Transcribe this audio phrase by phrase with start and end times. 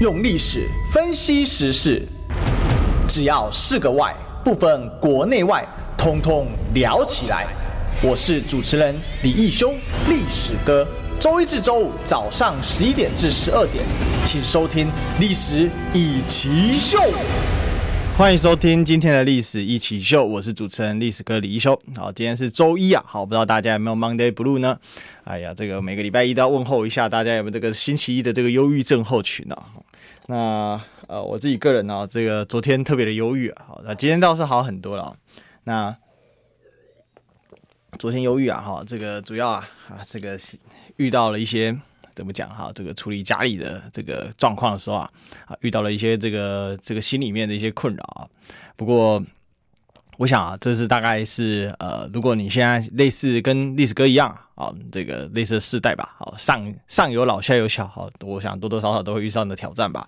[0.00, 2.02] 用历史分析时事，
[3.06, 5.62] 只要是个“外”，不分国内外，
[5.98, 7.46] 通通聊起来。
[8.02, 9.74] 我是主持人李义修，
[10.08, 10.88] 历史哥。
[11.20, 13.84] 周一至周五早上十一点至十二点，
[14.24, 14.86] 请收听
[15.20, 16.96] 《历史一起秀》。
[18.16, 21.78] 欢迎收听今天的《历史一起秀》，我是主持人历史哥李义修。
[21.94, 24.78] 好，今天是周一啊，好，不知道大家有没有 Monday Blue 呢？
[25.24, 29.76] 哎呀，这个每个礼拜一都要问候一下大家有没有这个星期一的这个忧郁症候群呢、啊？
[30.30, 35.16] 那呃，我自己个人呢、这个昨天特别的忧郁啊，好，那今天倒是好很多了、啊。
[35.64, 35.96] 那
[37.98, 40.38] 昨天忧郁啊，哈，这个主要啊啊，这个
[40.98, 41.76] 遇到了一些
[42.14, 45.10] 怎么讲哈，这个处理家里的这个状况的时候啊，
[45.46, 48.28] 啊，遇到了一些这个这个心里面的一些困扰啊。
[48.76, 49.20] 不过
[50.20, 60.06] 我想啊，这是大概是呃，如果你现在类似跟历史哥一样啊，这个类似的世代吧，好，上上有老下有小，好，我想多多少少都会遇上的挑战吧。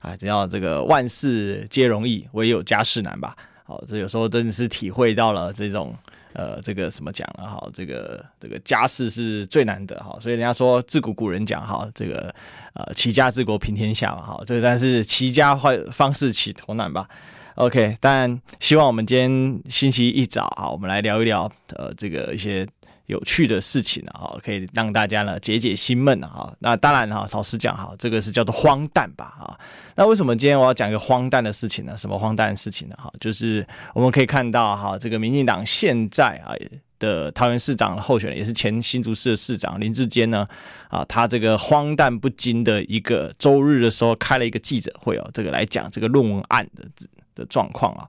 [0.00, 3.34] 啊，只要这个万事皆容易，唯有家事难吧。
[3.64, 5.96] 好，这有时候真的是体会到了这种。
[6.34, 7.70] 呃，这个什么讲了哈？
[7.72, 12.34] 这个这个家事是最难的哈，所以人家说自古古人讲哈，这个
[12.72, 17.08] 呃齐家治国平天下嘛哈，这但是齐家坏方式起头难吧
[17.56, 22.66] ？OK，但希望我们今天星期一早哈，我们来聊一聊呃这个一些。
[23.06, 29.60] 有趣的事情啊，可以让大家呢解解心闷啊，那当然哈，老实讲哈，这个是叫做荒诞吧，哈。
[29.94, 31.94] 那为什么今天我要讲一个荒诞的事情呢？
[31.98, 32.96] 什么荒诞的事情呢？
[32.98, 36.54] 哈，就是我们可以看到哈，这个民进党现在啊
[36.98, 40.48] 的桃园市长候选人，也是前新竹市的市长林志坚呢，
[40.88, 46.86] 啊，他这个荒诞不经的一个周日的时候开了一个记者会哦，这个来讲这个论文案的
[47.34, 48.08] 的状况啊。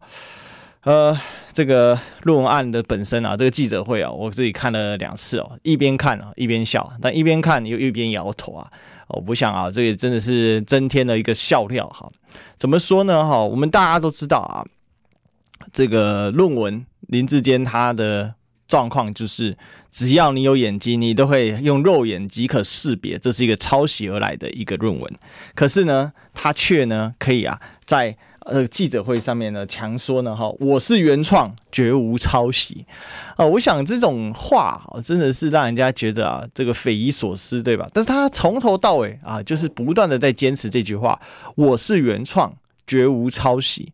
[0.84, 1.20] 呃，
[1.52, 8.72] 这个论文案的本身啊，这个记者会啊，我自己看了两次哦，一边看啊一边笑，但一边看又一边摇头啊。
[9.08, 12.08] 我不想啊，这也真的是增添了一个笑料哈。
[12.60, 13.26] 怎么说呢？
[13.28, 14.64] 哈，我们大家都知道啊，
[15.74, 18.36] 这个论文林志坚他的
[18.68, 19.58] 状况就是，
[19.92, 25.16] 只要你有眼睛，你都会用肉眼即可识别，这是一个抄袭而来的一个论文。
[25.56, 28.16] 可是呢，他却呢可以啊在。
[28.46, 32.86] 呃，记者会上面呢，强说呢，哈，我是原创，绝无抄袭，
[33.38, 37.90] 啊、我想这种话哈，真的是让人家觉得啊，这个匪夷所思，对吧？
[37.92, 41.20] 但是他从头到尾啊，就是不断的在坚持这句话，
[41.56, 42.56] 我是原创，
[42.86, 43.92] 绝无抄袭。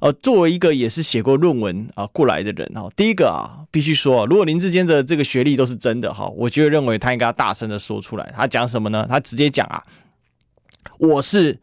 [0.00, 9.06] 呃，作为一个也是写过论文啊过来的人哈，第一个啊，必须说，如果林智坚的这个学历都是真的哈，我就认为他应该大声的说出来，他讲什么呢？
[9.06, 9.84] 他直接讲啊，
[10.96, 11.58] 我是。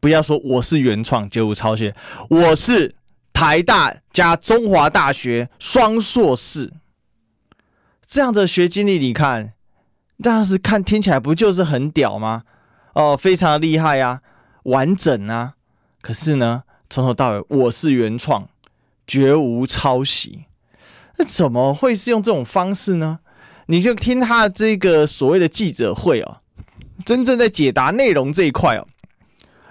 [0.00, 1.92] 不要说我是原创，绝无抄袭。
[2.30, 2.94] 我是
[3.32, 6.72] 台大加中华大学双硕士，
[8.06, 9.52] 这样的学经历，你看，
[10.22, 12.44] 当时看听起来不就是很屌吗？
[12.94, 14.20] 哦，非常厉害啊，
[14.64, 15.54] 完整啊。
[16.00, 18.48] 可是呢，从头到尾我是原创，
[19.06, 20.44] 绝无抄袭。
[21.16, 23.18] 那怎么会是用这种方式呢？
[23.66, 26.38] 你就听他这个所谓的记者会哦，
[27.04, 28.86] 真正在解答内容这一块哦。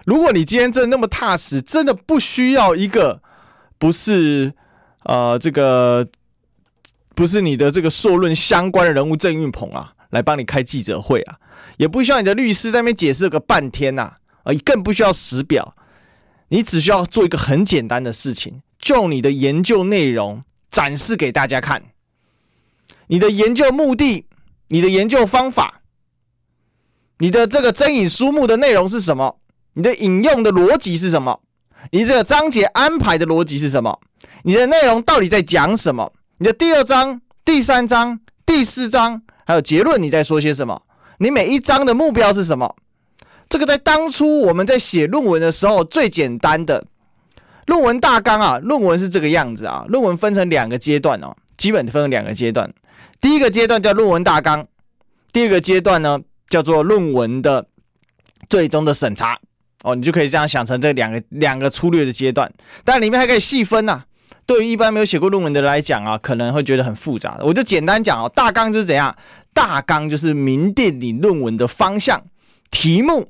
[0.08, 3.22] 如果你今天真的那么踏实，真的不需要一个
[3.78, 4.54] 不是
[5.04, 6.08] 呃这个
[7.14, 11.36] 不是你的这个硕论相关的人物郑运鹏啊，来帮你开记者会啊，
[11.76, 14.14] 也不需要你的律师在那边解释个半天呐，
[14.44, 15.76] 啊，更不需要时表，
[16.48, 20.42] 你只需要做一个很简单的事情，就你的研究内容
[20.72, 21.84] 展示给大家看，
[23.08, 24.26] 你的研究目的、
[24.70, 25.82] 你的研究方法、
[27.18, 29.42] 你的这个争议书目的内容是什么？
[29.78, 31.40] 你的引用的逻辑是什么？
[31.92, 34.00] 你这个章节安排的逻辑是什么？
[34.42, 36.12] 你的内容到底在讲什么？
[36.40, 40.82] 你的第二章、第三章、第四章还有结论，你在说些什么？
[41.20, 42.76] 你每一章的目标是什么？
[43.48, 46.84] 这个在当初我们在写论文的时候最简单的
[47.68, 49.86] 论文大纲啊，论文是这个样子啊。
[49.88, 52.74] 论文分成两个阶段哦，基本分成两个阶段。
[53.22, 54.66] 第一个阶段叫论文大纲，
[55.32, 57.68] 第二个阶段呢叫做论文的
[58.50, 59.40] 最终的审查。
[59.84, 62.52] 哦，你就可以这样想成这两个两个粗略的阶段，
[62.84, 64.04] 但里面还可以细分呐、
[64.46, 67.38] 对于一般没有写过论文的来讲啊，可能会觉得很复杂。
[67.42, 69.16] 我就简单讲哦，大纲就是怎样？
[69.54, 72.24] 大纲就是明定你论文的方向、
[72.72, 73.28] 题目、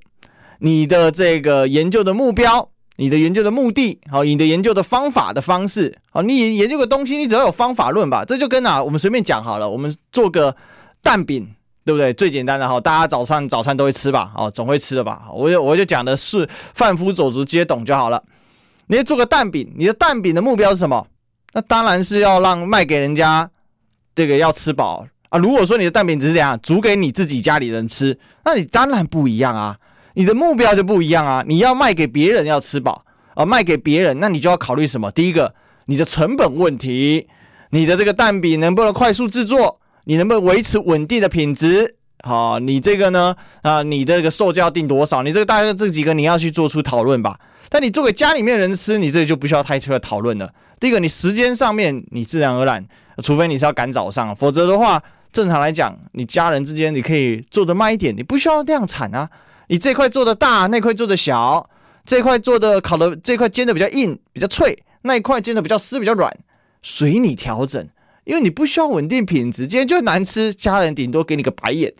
[0.59, 5.97] 你的这个研究的目标、你的研究的目的，好，你的研究的方法的方式。
[6.11, 8.25] 好，你研究个东西，你只要有方法论吧。
[8.25, 10.55] 这就跟啊，我们随便讲好了，我们做个
[11.01, 11.49] 蛋饼。
[11.87, 12.13] 对不对？
[12.13, 14.33] 最简单的哈，大家早上早餐都会吃吧？
[14.35, 15.29] 哦，总会吃的吧？
[15.33, 18.21] 我就我就讲的是贩夫走卒皆懂就好了。
[18.87, 21.07] 你要做个蛋饼，你的蛋饼的目标是什么？
[21.53, 23.49] 那当然是要让卖给人家
[24.13, 25.37] 这个要吃饱啊。
[25.39, 29.77] 如果说你的蛋饼只是这样煮给你自己家里人吃，那你当然不一样啊。
[30.15, 31.41] 你的目标就不一样啊！
[31.47, 33.05] 你要卖给别人要吃饱
[33.35, 35.09] 啊，卖给别人，那你就要考虑什么？
[35.11, 35.53] 第一个，
[35.85, 37.29] 你的成本问题，
[37.69, 39.79] 你的这个蛋饼能不能快速制作？
[40.07, 41.95] 你能不能维持稳定的品质？
[42.23, 43.35] 好，你这个呢？
[43.61, 45.21] 啊，你这个售价要定多少？
[45.21, 47.37] 你这个大概这几个你要去做出讨论吧。
[47.67, 50.49] 但你做给家里面人吃，你这个就不需要太多的讨论了。
[50.79, 52.87] 第一个，你时间上面你自然而然，
[53.21, 59.29] 除非你是要赶早上，否则的话，正常来讲，你家人之间你可以做得慢一点，你不需要量产啊。
[59.67, 61.69] 你这块做的大，那块做的小，
[62.05, 66.33] 这块做的烤的这块煎的比较硬比较脆，那一块煎的比较湿比较软，
[66.81, 67.85] 随你调整，
[68.27, 71.93] 因为你不需要稳定品质，今天就难吃，家人顶多给你个白眼，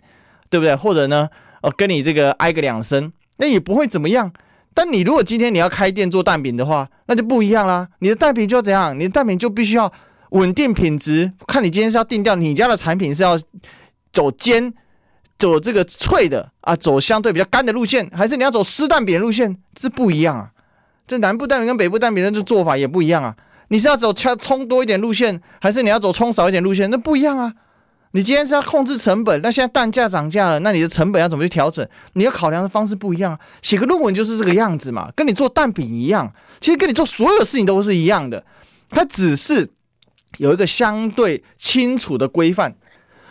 [0.50, 0.76] 对不对？
[0.76, 1.28] 或者呢，
[1.62, 4.30] 呃，跟你这个挨个两声，那也不会怎么样。
[4.74, 7.88] 但你如果今天你要开店做蛋饼的话，那就不一样啦。
[8.00, 8.96] 你的蛋饼就要怎样？
[8.98, 9.90] 你的蛋饼就必须要
[10.30, 13.38] 稳定品质，看你今天是要定调你家的产品是要
[14.12, 14.74] 走煎。
[15.38, 20.50] 走这个脆的啊，走相对比较干的路线，还是你要走湿蛋饼路线，这不一样啊。
[21.06, 23.36] 这南部蛋饼跟北部蛋饼的这做法也不一样啊。
[23.68, 26.90] 你是要走加葱多一点路线，还是你要走冲少一点路线？
[26.90, 27.52] 那不一样啊。
[28.12, 31.86] 你今天是要控制成本，那现在蛋价涨价了，那你的成本要怎么去调整？
[32.14, 33.38] 你要考量的方式不一样啊。
[33.60, 38.42] 写个论文就是这个样子嘛，跟你做蛋饼一样，其实跟你做所有事情都是一样的，
[38.88, 39.68] 它只是
[40.38, 42.74] 有一个相对清楚的规范。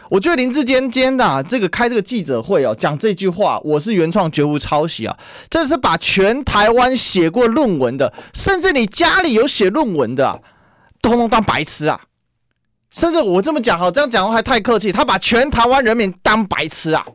[0.09, 5.17] 我觉得林志坚今天的、这个开这个记者会哦，讲这句话，我是原创，绝无抄袭啊！
[5.49, 10.39] 这是把全台湾写过论文的，甚至你家里有写论文的、啊，
[11.01, 12.01] 通通当白痴啊！
[12.89, 17.05] 甚至我这么讲哈，这样讲还太客气，他把全台湾人民当白痴啊！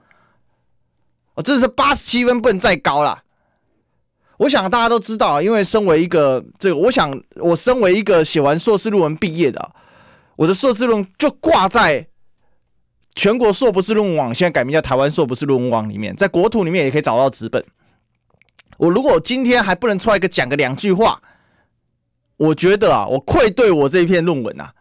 [1.35, 3.23] 哦，这是八十七分，不能再高了。
[4.37, 9.71] 我想大家都知道，因为身为一个这个，我想我身为一个写完硕士论文毕业的，
[10.37, 12.07] 我的硕士论就挂在。
[13.15, 17.65] 全国硕博士论文网现在改名叫台湾硕博士论文网，里面在国土里面也可以找到纸本。
[18.79, 21.21] 我如果今天还不能出来一个讲个两句话，
[22.37, 24.73] 我觉得啊，我愧对我这一篇论文啊。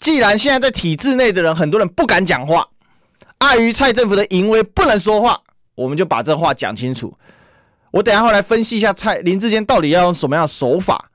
[0.00, 2.66] 既然现在在体制内的人很多人不敢讲话，
[3.38, 5.40] 碍于蔡政府的淫威不能说话，
[5.74, 7.16] 我们就把这话讲清楚。
[7.90, 11.10] 我等下会来分析一下蔡林志坚到底要用什么样的手法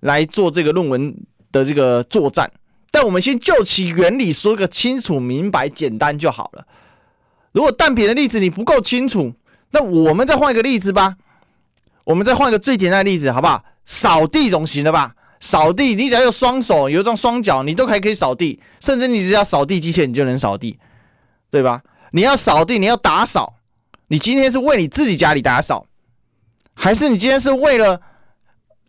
[0.00, 1.16] 来做这个论文
[1.50, 2.50] 的这个作战。
[2.90, 6.66] 但我们先就其原理说个清楚、明白、简单就好了。
[7.52, 9.32] 如果蛋饼的例子你不够清楚，
[9.70, 11.16] 那我们再换一个例子吧。
[12.04, 13.64] 我们再换一个最简单的例子，好不好？
[13.84, 15.14] 扫地总行了吧？
[15.40, 18.60] 扫地，你只要有双手，有一双双脚，你都还可以扫地。
[18.80, 20.78] 甚至你只要扫地机器人，你就能扫地，
[21.50, 21.82] 对吧？
[22.12, 23.54] 你要扫地，你要打扫，
[24.08, 25.86] 你今天是为你自己家里打扫，
[26.74, 28.00] 还是你今天是为了？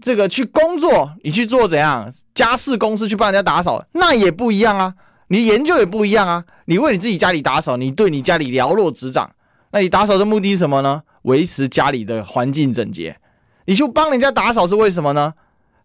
[0.02, 4.94] 这个去工作，你去做怎样家事公司去帮人家打扫，那也不一样啊。
[5.28, 6.44] 你研究也不一样啊。
[6.66, 9.30] 你为你自己家里打扫，你对你家里了若指掌。
[9.72, 11.04] 那你打扫的目的是什么呢？
[11.22, 13.18] 维持家里的环境整洁。
[13.66, 15.34] 你去帮人家打扫是为什么呢？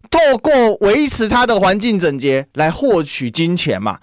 [0.09, 3.99] 透过维持他的环境整洁来获取金钱嘛。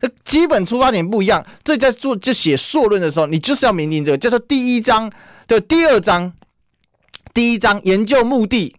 [0.00, 1.44] 这基本出发点不一样。
[1.64, 5.10] 这在做就写硕论的时候，你就是要明定这个，叫做第一章
[5.48, 6.32] 的第二章，
[7.34, 8.76] 第一章研究目的。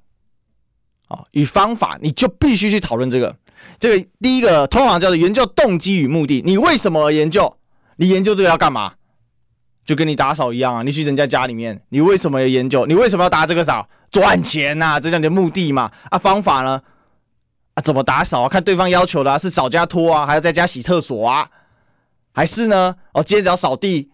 [1.10, 3.36] 啊，与方法，你就必须去讨论这个。
[3.78, 6.42] 这个第一个通常叫做研究动机与目的。
[6.46, 7.58] 你为什么而研究？
[7.98, 8.94] 你研究这个要干嘛？
[9.84, 10.84] 就跟你打扫一样啊。
[10.84, 12.86] 你去人家家里面，你为什么要研究？
[12.86, 13.88] 你为什么要打这个扫？
[14.12, 15.92] 赚钱呐、这叫你的目的嘛。
[16.10, 16.82] 啊，方法呢？
[17.74, 18.50] 啊，怎么打扫啊？
[18.50, 21.50] 看对方要求的、啊、是扫家拖啊，还要在家洗厕所啊？
[22.32, 22.96] 还是呢？
[23.14, 24.10] 哦，今天只要扫地？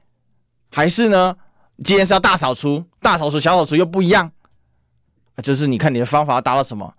[0.72, 1.36] 还是呢？
[1.84, 2.86] 今天是要大扫除？
[3.02, 4.32] 大扫除、小扫除又不一样。
[5.42, 6.94] 就是你看你的方法达到什么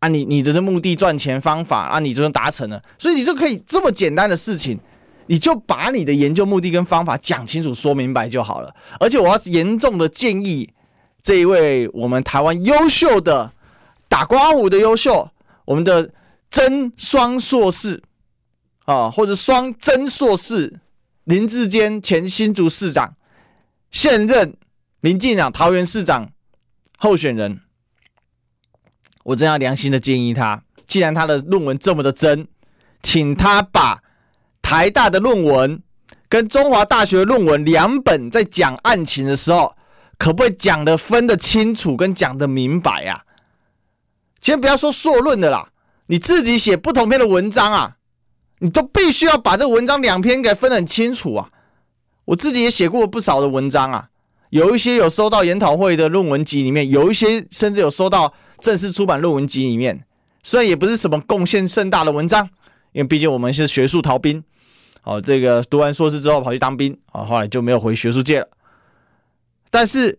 [0.00, 0.24] 啊你？
[0.24, 4.78] 你你的目的赚钱方法啊，你就能达成了，所以你就可以这么简单的事情，
[5.26, 8.74] 你就把你的研究目的跟方法讲清楚、说明白就好了。
[8.98, 10.68] 而且我要严重的建议
[11.22, 13.52] 这一位我们台湾优秀的
[14.08, 15.30] 打刮胡的优秀，
[15.64, 16.10] 我们的
[16.50, 18.02] 曾双硕士
[18.84, 20.80] 啊，或者双曾硕士
[21.24, 23.14] 林志坚前新竹市长，
[23.90, 24.54] 现任
[25.00, 26.30] 民进党桃园市长
[26.98, 27.60] 候选人。
[29.22, 32.48] 我真要良心的建议他，既然他的论文这么的真，
[33.02, 34.02] 请他把
[34.62, 35.82] 台大的论文
[36.28, 39.76] 跟中华大学的论文两本在讲案情的时候，
[40.18, 43.24] 可不可以讲的分得清楚，跟讲得明白啊？
[44.40, 45.68] 先不要说硕论的啦，
[46.06, 47.96] 你自己写不同篇的文章啊，
[48.60, 51.50] 你都必须要把这文章两篇给分得很清楚啊。
[52.24, 54.08] 我自己也写过不少的文章啊，
[54.48, 58.32] 有一些有收到研讨会的论文集里面，有一些甚至有收到。
[58.60, 60.04] 正式出版论文集里面，
[60.42, 62.48] 虽然也不是什么贡献盛大的文章，
[62.92, 64.42] 因为毕竟我们是学术逃兵。
[65.02, 68.48] 哦，这个读完硕士之后跑去当兵，啊，后来就没有回学术界了。
[69.70, 70.18] 但是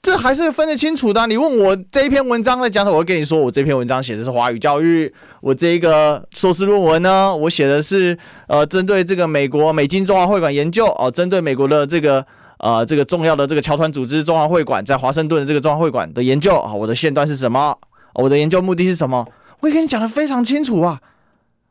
[0.00, 1.26] 这还是分得清楚的。
[1.26, 5.12] 你问我这一篇文章在讲什么，我会跟你说，我这篇文章写的是华语教育。
[5.40, 12.24] 我这个硕士论文呢，我写的是呃，针对这个美国美金中华会馆研究哦，针对美国的这个
[12.62, 17.76] 呃这个重要的这个侨团组织中华会馆在华盛顿的这个中华会馆的研究啊，我的线段是什么？
[18.14, 19.28] 我的研究目的是什么？
[19.60, 21.00] 我可以跟你讲的非常清楚啊。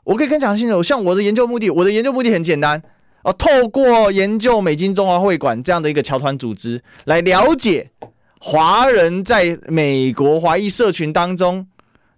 [0.04, 2.82] 我可以跟你讲清楚，像我的研究目的，我的研究目的很简单
[3.24, 7.92] 哦，透过研究美金中华会馆这样的一个侨团组织，来了解
[8.40, 11.68] 华人在美国华裔社群当中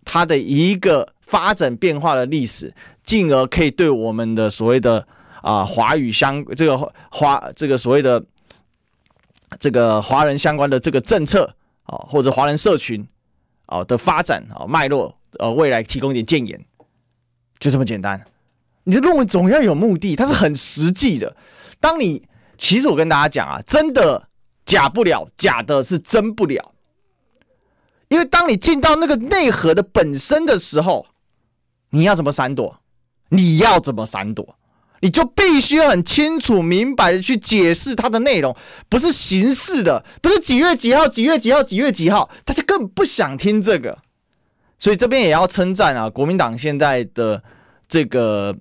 [0.05, 5.05] 他的一个发展变化的历史，进而可以对我们的所谓的
[5.41, 6.77] 啊华语相这个
[7.11, 8.23] 华这个所谓的
[9.59, 13.07] 这个华人相关的这个政策啊，或者华人社群
[13.65, 16.65] 啊的发展啊脉络，呃，未来提供一点建言。
[17.59, 18.25] 就这么简单，
[18.83, 21.35] 你的论文总要有目的，它是很实际的。
[21.79, 24.27] 当你其实我跟大家讲啊，真的
[24.65, 26.73] 假不了，假的是真不了。
[28.09, 31.07] 因为当你进到那个内核的本身的时候，
[31.89, 32.79] 你要怎么闪躲？
[33.29, 34.55] 你要怎么闪躲？
[35.03, 38.55] 你就必须要很清楚明白的去解释它的内容，
[38.87, 43.99] 不是形式的，不是几月几号、几月几号、几月几号，大家根本不想听这个。
[44.79, 47.43] 所以这边也要称赞啊，国民党现在的
[47.89, 48.55] 这个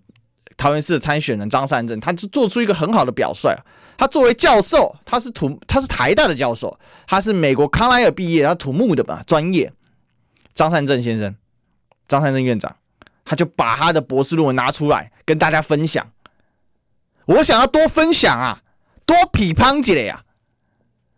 [0.56, 3.62] 桃园市参选人张善政，他就做出一个很好的表率啊。
[3.96, 9.72] 他作为教授，他是土，他是台大的教授，他是美国康奈尔毕业，他土木的吧专业。
[10.56, 11.36] 张善政先生，
[12.08, 12.74] 张善政院长，
[13.24, 16.04] 他就把他的博士论文拿出来跟大家分享。
[17.26, 18.62] 我想要多分享啊，
[19.06, 20.24] 多批判几类呀，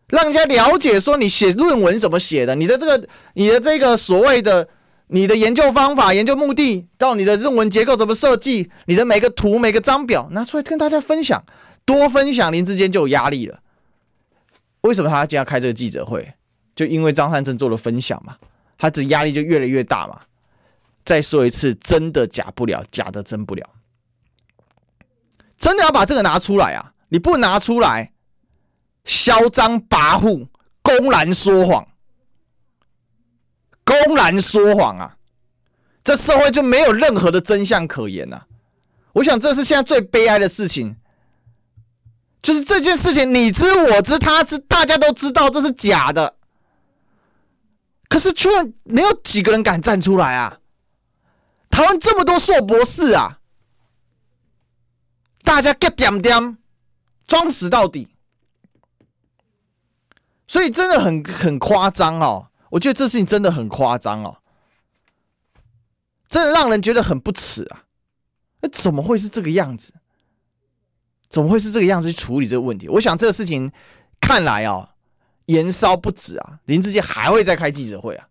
[0.08, 4.68] 让人家了解说你写论文怎么写的，你的这个，你的这个所谓的。
[5.08, 11.44] 你的研究方法、研究目的，到你的论文结构怎么设计，你的每个图、每个章表拿出来跟大家分享，
[11.84, 13.60] 多分享，您之间就有压力了。
[14.80, 16.32] 为什么他今天要开这个记者会？
[16.74, 18.38] 就因为张善政做了分享嘛，
[18.78, 20.22] 他的压力就越来越大嘛。
[21.04, 23.68] 再说一次，真的假不了，假的真不了。
[25.64, 26.92] 真的要把这个拿出来啊！
[27.08, 28.12] 你不拿出来，
[29.06, 30.46] 嚣张跋扈，
[30.82, 31.88] 公然说谎。
[33.82, 35.16] 公然说谎啊！
[36.04, 38.46] 这社会就没有任何的真相可言呐、啊！
[39.14, 40.96] 我想这是现在最悲哀的事情，
[42.42, 46.36] 就是这件事情你知我知他知，大家都知道这是假的，
[48.10, 48.50] 可是却
[48.82, 50.58] 没有几个人敢站出来啊！
[51.70, 53.38] 台湾这么多硕博士啊，
[55.44, 56.58] 大家给点点
[57.28, 58.08] 装死到底，
[60.48, 62.48] 所以真的很很夸张哦。
[62.70, 64.38] 我觉得这事情真的很夸张哦，
[66.28, 67.84] 真的让人觉得很不齿啊！
[68.62, 69.94] 那怎么会是这个样子？
[71.28, 72.88] 怎么会是这个样子去处理这个问题？
[72.88, 73.70] 我想这个事情
[74.20, 74.96] 看来啊，
[75.46, 78.28] 延烧不止啊，林志坚还会再开记者会啊，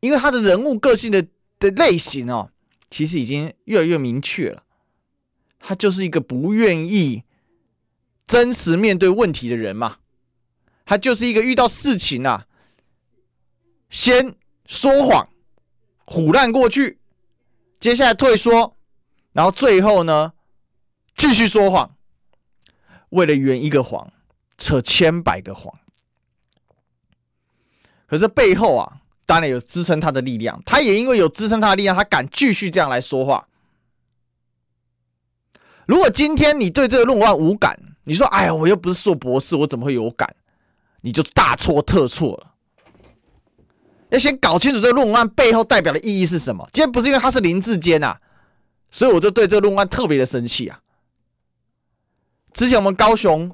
[0.00, 1.24] 因为他的人物个性的
[1.60, 2.50] 的类型哦，
[2.90, 4.63] 其实已经越来越明确了，
[5.66, 7.24] 他就是一个不愿意
[8.26, 9.96] 真实面对问题的人嘛，
[10.84, 12.46] 他就是一个遇到事情啊。
[13.88, 14.34] 先
[14.66, 15.26] 说谎，
[16.04, 16.98] 唬烂过去，
[17.80, 18.76] 接下来退缩，
[19.32, 20.34] 然后最后呢，
[21.16, 21.96] 继续说谎，
[23.08, 24.12] 为了圆一个谎，
[24.58, 25.78] 扯千百个谎。
[28.06, 33.48] 可是背后啊，当然有支撑他的力量，他也因为有支撑他的力量，他敢继续这样来说话。
[35.86, 40.28] 如果今天你对这个论文无感，你说：“哎呀，我又不是硕博士，我怎么会有感？”
[41.02, 42.54] 你就大错特错了。
[44.08, 46.66] 要先搞清楚这个论文案背后代表的意义是什么。
[46.72, 48.16] 今天不是因为他是林志坚呐，
[48.90, 50.80] 所以我就对这个论文案特别的生气啊。
[52.52, 53.50] 之前我们高雄，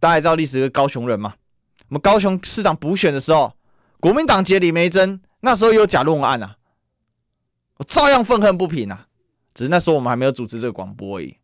[0.00, 1.34] 大家也知道历史是高雄人嘛，
[1.88, 3.52] 我们高雄市长补选的时候，
[4.00, 6.56] 国民党籍李梅珍那时候有假论文案啊，
[7.76, 9.06] 我照样愤恨不平啊。
[9.54, 11.36] 只是那时候我们还没有组织这个广播而已，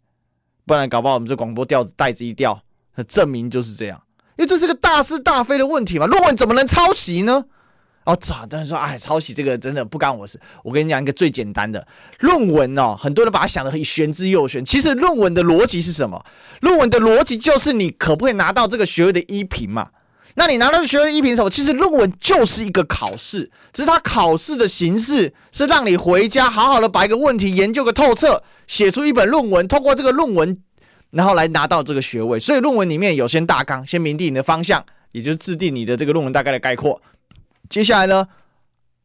[0.70, 2.62] 不然搞不好我们这广播调子带子一掉，
[3.08, 4.00] 证明就是这样。
[4.38, 7.46] 因为这是个大是大非的问题嘛，论文怎么能抄袭呢？
[8.04, 8.76] 哦，咋的说？
[8.78, 10.38] 哎，抄袭这个真的不干我事。
[10.62, 11.84] 我跟你讲一个最简单的
[12.20, 14.64] 论文哦，很多人把它想的很玄之又玄。
[14.64, 16.24] 其实论文的逻辑是什么？
[16.60, 19.88] 论文的逻辑就是你可不可以拿到这个学位的一评嘛？
[20.34, 30.56] 那你拿到学位一评的时候，其实论文就是一个考试，只是它考试的形式是让你回家好好的把一个问题研究个透彻，写出一本论文，通过这个论文，
[31.10, 32.38] 然后来拿到这个学位。
[32.38, 37.02] 所以论文里面有先大纲，先明定你的方向，也就是制定你的这个论文大概的概括。
[37.68, 38.28] 接下来呢，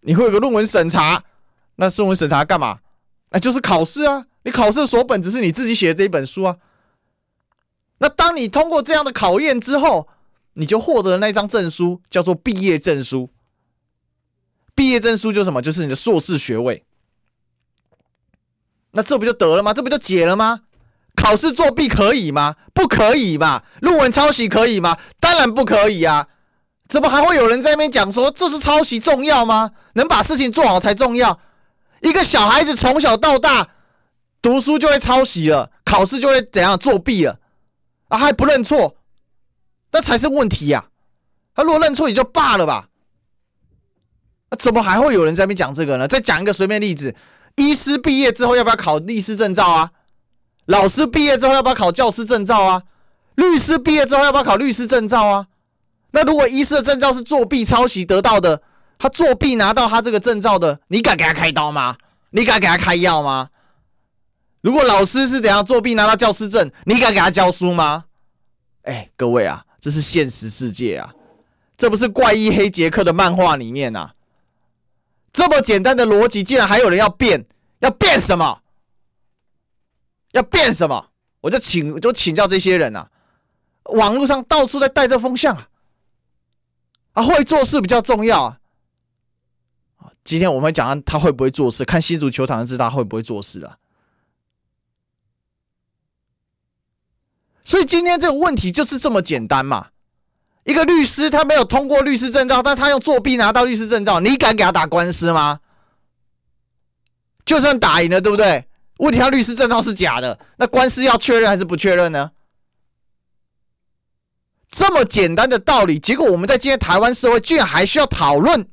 [0.01, 1.24] 你会有个论文审查，
[1.77, 2.79] 那论文审查干嘛？
[3.32, 4.25] 那就是考试啊！
[4.44, 6.55] 你考试的所本只是你自己写的这一本书啊。
[7.98, 10.08] 那当你通过这样的考验之后，
[10.56, 13.30] 你就获得了那张证书，叫做毕业证书。
[14.74, 15.62] 毕业证书就是什么？
[15.62, 16.84] 就是你的硕士学位。
[18.92, 19.74] 那这不就得了吗？
[19.74, 20.62] 这不就解了吗？
[21.16, 22.56] 考试作弊可以吗？
[22.74, 23.64] 不可以嘛？
[23.80, 24.98] 论文抄袭可以吗？
[25.20, 26.28] 当然不可以啊！
[26.88, 29.72] 怎么还会有人在那边讲说这是抄袭重要吗？
[29.94, 31.40] 能把事情做好才重要。
[32.02, 33.70] 一个小孩子从小到大
[34.42, 37.40] 读书就会抄袭了，考试就会怎样作弊了
[38.10, 38.18] 啊？
[38.18, 38.98] 还不认错，
[39.96, 40.88] 那才是问题呀！
[41.56, 42.90] 他如果认错也就罢了吧。
[44.50, 46.06] 那怎么还会有人在那边讲这个呢？
[46.06, 47.16] 再讲一个随便例子：
[47.56, 49.92] 医师毕业之后要不要考律师证照啊？
[50.66, 52.84] 老师毕业之后要不要考教师证照啊？
[53.36, 55.48] 律师毕业之后要不要考律师证照啊？
[56.12, 58.62] 那如果医师的证照是作弊抄袭得到的，
[59.00, 61.96] 他作弊拿到他这个证照的，你敢给他开刀吗？
[62.32, 63.50] 你敢给他开药吗？
[64.60, 68.04] 如果老师是怎样作弊拿到教师证，你敢给他教书吗？
[68.84, 71.13] 哎，各位啊，这是现实世界啊，
[71.77, 74.15] 这不是怪异黑杰克的漫画里面啊。
[75.32, 77.46] 这么简单的逻辑，竟然还有人要变，
[77.82, 78.63] 要变什么？
[80.32, 81.12] 要变什么？
[81.39, 83.08] 我就请，就请教这些人啊。
[83.84, 85.70] 网络上到处在带这风向啊，
[87.13, 88.58] 啊，会做事比较重要啊。
[90.24, 93.77] 今天我们讲他会不会做事，看新竹球场就知道他会不会做事了。
[97.65, 99.88] 所以今天这个问题就是这么简单嘛。
[100.63, 105.60] 一个律师他没有通过律师证照，但他用作弊拿到律师证照，你敢给他打官司吗？
[107.45, 108.65] 就算打赢了，对不对？
[108.98, 112.31] 问题他律师证照是假的，那官司要确认还是不确认呢？
[114.72, 118.67] 这么简单的道理，结果我们在今天台湾社会居然还需要讨论，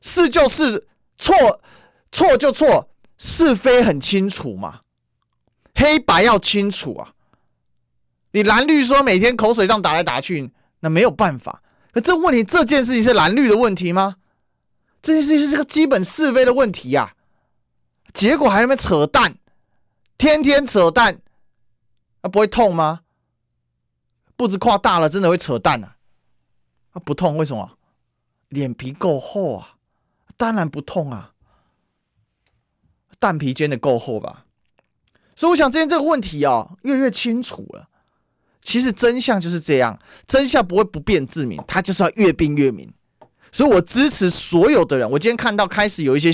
[0.00, 0.86] 是就是，
[1.18, 1.60] 错
[2.12, 4.80] 错就错，是非很清楚嘛，
[5.74, 7.13] 黑白要清楚啊。
[8.34, 10.50] 你蓝绿说每天口水仗打来打去，
[10.80, 11.62] 那没有办法。
[11.92, 14.16] 可这问题，这件事情是蓝绿的问题吗？
[15.00, 17.14] 这件事情是个基本是非的问题呀。
[18.12, 19.36] 结果还在那扯淡，
[20.18, 21.20] 天天扯淡，
[22.22, 23.02] 啊不会痛吗？
[24.34, 25.94] 步子跨大了，真的会扯淡啊！
[26.90, 27.78] 啊不痛，为什么？
[28.48, 29.76] 脸皮够厚啊，
[30.36, 31.34] 当然不痛啊，
[33.20, 34.46] 蛋皮煎的够厚吧？
[35.36, 37.90] 所以我想，今天这个问题啊，越来越清楚了。
[38.64, 39.96] 其实真相就是这样，
[40.26, 42.92] 真相不会不辩自明，它就是要越辩越明。
[43.52, 45.08] 所以我支持所有的人。
[45.08, 46.32] 我今天看到开始有一些。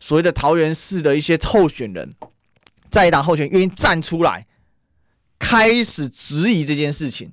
[0.00, 2.14] 所谓的桃园市的一些候选人，
[2.88, 4.46] 在党候选愿意站出来，
[5.40, 7.32] 开始质疑这件事情。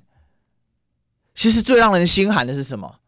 [1.32, 2.98] 其实最让人心寒的是什么？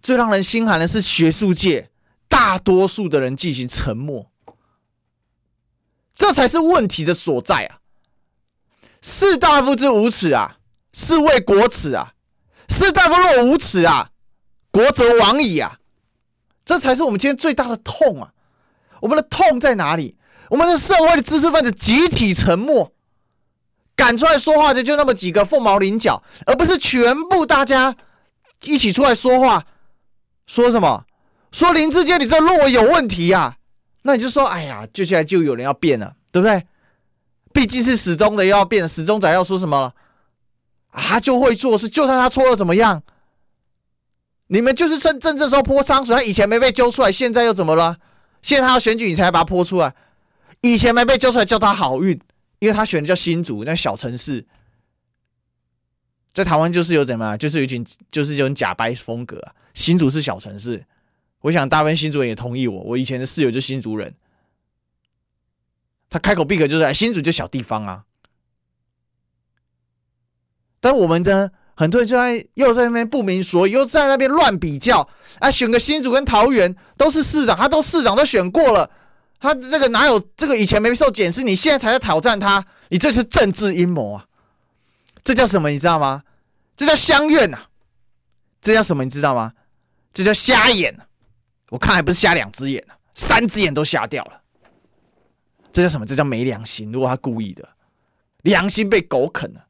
[0.00, 1.90] 最让人心寒的是学术界
[2.28, 4.30] 大多数的人进行沉默，
[6.14, 7.80] 这才是问题的所在啊！
[9.06, 10.56] 士大夫之无耻啊，
[10.94, 12.14] 是为国耻啊！
[12.70, 14.08] 士大夫若无耻啊，
[14.70, 15.78] 国则亡矣啊！
[16.64, 18.32] 这才是我们今天最大的痛啊！
[19.02, 20.16] 我们的痛在哪里？
[20.48, 22.94] 我们的社会的知识分子集体沉默，
[23.94, 27.94] 敢出来说话的就那么几个凤毛麟角，而不是全部大家
[28.62, 29.66] 一起出来说话。
[30.46, 31.04] 说什么？
[31.52, 33.58] 说林志坚，你这论文有问题、啊？
[34.00, 36.66] 那你就说，哎呀，接下来就有人要变了，对不对？
[37.54, 39.94] 毕竟是死忠的要变，死忠仔要说什么了？
[40.92, 43.02] 他就会做事，就算他错了怎么样？
[44.48, 47.96] 你们就是趁政治时候泼脏水，他以前没被揪出来，现在又怎么了？
[48.42, 49.94] 现在他要选举，你才把他泼出来。
[50.60, 52.20] 以前没被揪出来，叫他好运，
[52.58, 54.44] 因为他选的叫新竹，那小城市，
[56.34, 59.54] 在台湾就是有怎么，就是有一群，就是有种假掰风格啊。
[59.74, 60.84] 新竹是小城市，
[61.40, 62.82] 我想大部分新竹人也同意我。
[62.82, 64.14] 我以前的室友就新竹人，
[66.14, 68.04] 他开口闭口就是新竹就小地方啊。
[70.78, 71.50] 但我们呢？
[71.76, 75.08] 很多人就在又在那边不明所以，又在那边乱比较。
[75.40, 78.88] 啊，选个新竹跟桃园都是市长，他都市长都选过了，
[79.40, 84.24] 他这个哪有这个以前没受检视，你现在才在挑战他，你这是政治阴谋啊！
[85.24, 85.68] 这叫什么？
[85.68, 86.22] 你知道吗？
[86.76, 87.58] 这叫相愿呐！
[88.60, 89.02] 这叫什么？
[89.02, 89.52] 你知道吗？
[90.12, 90.96] 这叫瞎眼。
[91.70, 94.43] 我看还不是瞎两只眼，三只眼都瞎掉了。
[95.74, 96.06] 这叫什么？
[96.06, 96.90] 这叫没良心。
[96.90, 97.68] 如果他故意的，
[98.42, 99.66] 良心被狗啃了。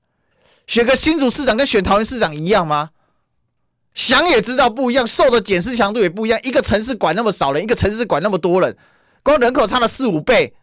[0.67, 2.91] 选个新竹市长跟选桃园市长一样吗？
[3.95, 6.39] 想也知道不一样，受的检视强度也不一样。
[6.43, 8.77] 一个城市管那么少人，一个城市管那么多人，
[9.23, 10.55] 光人口差了四五倍，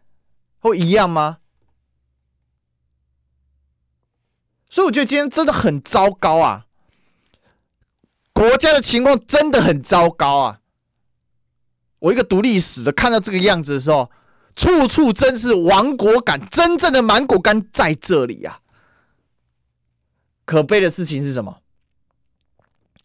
[0.60, 1.39] 会一样吗？
[4.69, 6.65] 所以我觉得今天真的很糟糕啊！
[8.32, 10.60] 国家的情况真的很糟糕啊！
[11.99, 14.12] 我一个读历史的看到这个样子的时候，
[14.55, 18.59] 处处真是亡国感，真正的亡国感在这里呀！
[20.45, 21.57] 可悲的事情是什么？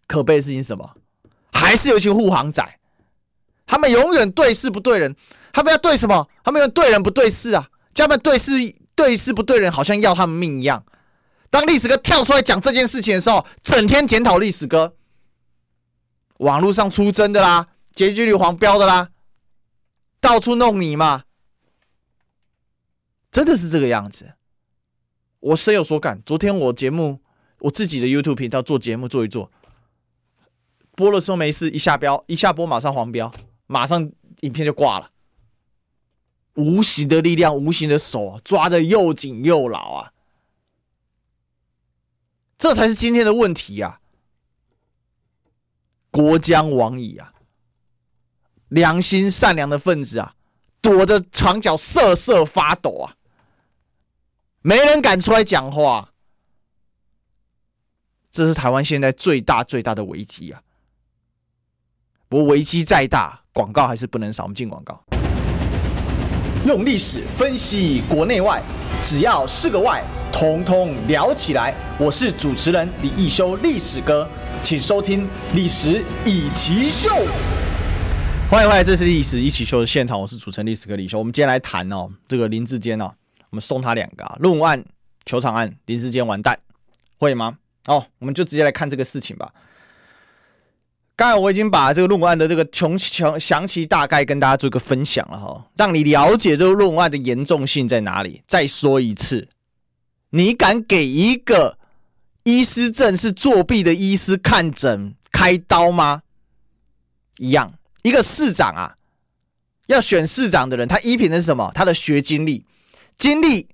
[0.07, 0.95] 可悲的事情是什么？
[1.53, 2.79] 还是有一群护航仔，
[3.67, 5.15] 他们永远对事不对人。
[5.53, 6.29] 他们要对什么？
[6.45, 7.67] 他们要对人不对事啊！
[7.95, 8.53] 叫他们对事
[8.95, 10.85] 对事不对人，好像要他们命一样。
[11.49, 14.95] 当历史哥跳出来讲这件事情的时候，整天检讨历史哥，
[16.39, 19.09] 网络上出征的啦，结局率黄标的啦，
[20.21, 21.23] 到处弄你嘛，
[23.37, 24.33] 真的是这个样子。
[25.41, 26.23] 我深有所感。
[26.25, 27.21] 昨天我节目，
[27.59, 29.53] 我自己的 YouTube 频道做节目做一做，
[30.93, 33.31] 播的时候没事，一下标一下播马上黄标，
[33.67, 35.11] 马上影片就挂了。
[36.55, 40.13] 无形的力量，无形的手抓的又紧又牢啊！
[42.57, 44.01] 这才是今天的问题啊！
[46.11, 47.35] 国将亡矣啊！
[48.69, 50.37] 良心善良的分子啊，
[50.81, 53.13] 躲着床角瑟瑟发抖啊！
[54.67, 56.11] 没人敢出来讲话，
[58.33, 60.61] 这是台湾现在最大最大的危机啊！
[62.29, 65.01] 不过危机再大，广告还是不能少，我们进广告。
[66.67, 68.61] 用历史分析国内外，
[69.05, 70.03] 只要是个“外”，
[70.35, 71.73] 统统聊起来。
[71.97, 74.29] 我是主持人李易修，历史哥，
[74.65, 75.23] 请收听
[75.55, 77.25] 《历史易起 SHOW》。
[78.51, 81.21] 欢迎回来，这是《历史一起 SHOW》的现场，我是主持人历史哥李修。
[81.21, 83.15] 我们今天来谈哦，这个林志坚哦，
[83.51, 84.85] 我们送他两个啊，论文案、
[85.25, 86.59] 球场案，临时间完蛋，
[87.19, 87.59] 会吗？
[87.87, 89.53] 哦，我们就直接来看这个事情吧。
[91.15, 98.43] 刚才我已经把这个论文案的这个穷穷详细大概跟大家做一个分享了哈，让你了解这个论文案的严重性在哪里。
[98.47, 99.49] 再说一次，
[100.31, 101.79] 你敢给一个
[102.43, 106.23] 医师证是作弊的医师看诊开刀吗？
[107.39, 108.97] 一样，一个市长啊，
[109.87, 111.73] 要选市长的人，他依凭的是什么？
[111.75, 112.67] 他的学经历，
[113.19, 113.69] 经历，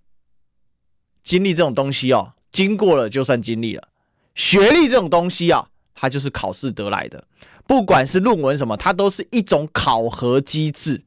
[1.23, 3.89] 经历这种东西哦，经过了就算经历了。
[4.35, 5.69] 学历这种东西啊。
[5.95, 7.23] 它就是考试得来的，
[7.65, 11.05] 不管是论文什么，它都是一种考核机制。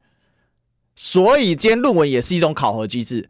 [0.94, 3.28] 所以，今天论文也是一种考核机制。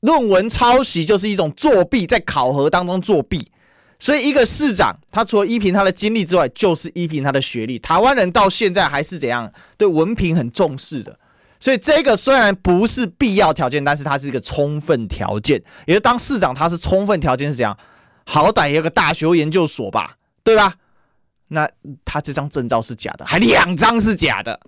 [0.00, 3.50] 论文抄袭就是一种作弊，在考核当中作弊。
[3.98, 7.78] 所以，一个市长他除了依凭他的经历之外，就是依凭他的学历。
[7.78, 11.18] 台湾人到现在还是怎样对文凭很重视的。
[11.58, 15.62] 所以，这个虽然不是必要条件，但是它是一个充分条件。
[15.86, 17.76] 也就当市长，他是充分条件是怎样？
[18.24, 20.74] 好歹也有个大学研究所吧，对吧？
[21.48, 21.68] 那
[22.04, 24.60] 他这张证照是假的，还两张是假的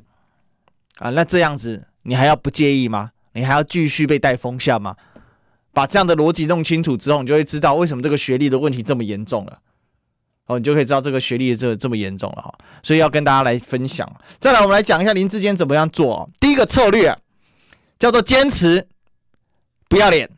[0.99, 1.11] 啊？
[1.11, 3.11] 那这样子你还要不介意吗？
[3.33, 4.95] 你还要继续被带风向吗？
[5.73, 9.59] 把这样的逻辑弄清楚之后，你就会知道为什么这个学历的问题这么严重了。
[10.49, 12.53] 哦，你就可以知道这个学历这这么严重了哈。
[12.83, 14.11] 所以要跟大家来分享。
[14.41, 16.29] 再来，我们来讲一下林志坚怎么样做。
[16.41, 17.17] 第一个策略
[17.99, 18.89] 叫做坚持
[19.89, 20.29] 不要脸，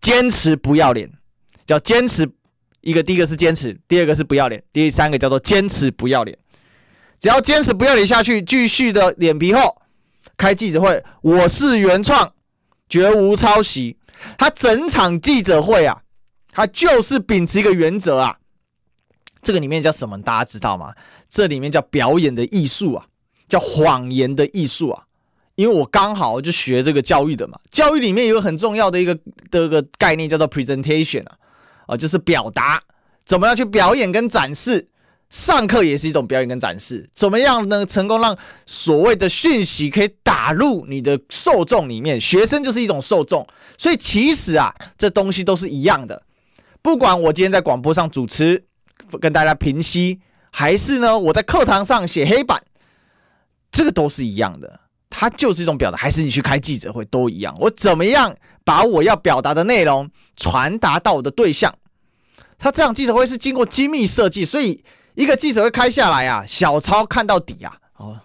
[0.00, 1.10] 坚持不要脸，
[1.66, 2.30] 叫坚持。
[2.82, 6.38] 一个，第一个是坚持，第二个是不要脸，第三个叫做坚持不要脸。
[7.18, 9.82] 只要坚持不要脸下去，继续的脸皮厚，
[10.36, 12.32] 开记者会，我是原创，
[12.88, 13.96] 绝无抄袭。
[14.38, 16.00] 他整场记者会啊，
[16.52, 18.36] 他就是秉持一个原则啊。
[19.46, 20.20] 这个里面叫什么？
[20.22, 20.92] 大家知道吗？
[21.30, 23.06] 这里面叫表演的艺术啊，
[23.48, 25.04] 叫谎言的艺术啊。
[25.54, 29.16] 因为我刚好就学这个教育的嘛，教育里面有很重要的一个
[29.52, 31.36] 的个概念叫做 presentation 啊。
[31.86, 32.82] 啊，就是表达
[33.24, 34.88] 怎么样去表演跟展示，
[35.30, 37.08] 上课也是一种表演跟展示。
[37.14, 37.86] 怎么样呢？
[37.86, 43.46] 成功让所谓的讯息可以打入你的受众里面，学生就是一种受众。
[43.78, 46.20] 所以其实啊，这东西都是一样的。
[46.82, 48.64] 不管我今天在广播上主持，
[49.20, 52.62] 跟大家平息，还是呢我在课堂上写黑板，
[53.70, 54.80] 这个都是一样的。
[55.08, 57.56] 它就是一种表达，还是你去开记者会都一样。
[57.60, 61.74] 我怎么样把我要表达的内容传达到我的对象？
[62.58, 67.78] 他这样记者会是经过精密设计，所以一个记者会开下来啊，小抄看到底啊。
[67.96, 68.20] 哦，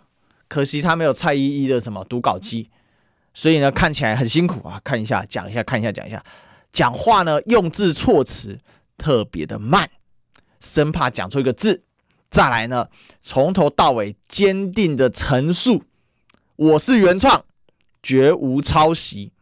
[0.49, 2.69] 可惜他没有蔡依依的什么读稿机，
[3.33, 4.81] 所以呢看起来很辛苦啊。
[4.83, 6.21] 看一下，讲一下，看一下，讲一下，
[6.73, 8.59] 讲话呢用字措辞
[8.97, 9.89] 特别的慢，
[10.61, 11.83] 生怕讲错一个字。
[12.29, 12.87] 再来呢，
[13.21, 15.83] 从头到尾坚定的陈述。
[16.55, 17.43] 我是原创，
[18.01, 19.33] 绝无抄袭，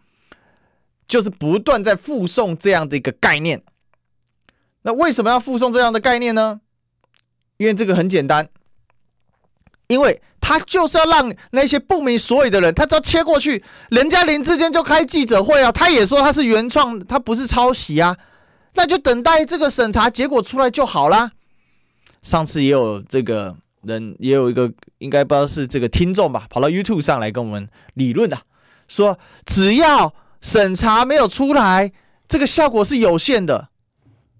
[1.08, 3.62] 就是不断在附送这样的一个概念。
[4.82, 6.62] 那为什么要附送这样的概念呢？
[7.58, 8.48] 因为这个很简单，
[9.88, 18.18] 因为他就是要让那些不明所以的人，他只要切过去，人家林志坚就开记者会啊，他也说他是原创，他不是抄袭啊，
[18.74, 21.32] 那就等待这个审查结果出来就好啦。
[22.22, 23.56] 上次也有这个。
[23.82, 28.38] 人也有一个应该不知道是这个听众吧，跑到 YouTube 上来跟我们理论的，
[28.90, 31.94] 说只要审查没有出来，
[32.28, 33.70] 这个效果是有限的。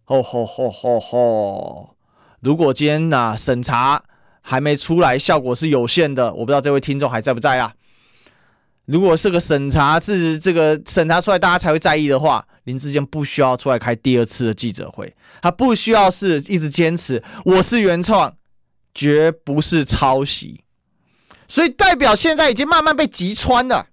[0.04, 1.96] 吼吼吼吼吼！
[2.42, 4.04] 如果今天呐、审查
[4.42, 7.74] 还没出来，效果是有限的，我不知道这位听众还在不在啊？
[8.90, 18.36] 如果是个审查是这个审查出来，大家才会在意的话，林志坚不需要出来开第二次的记者会，他不需要是一直坚持我是原创，
[18.96, 20.64] 绝不是抄袭，
[21.48, 23.86] 所以代表现在已经慢慢被击穿了。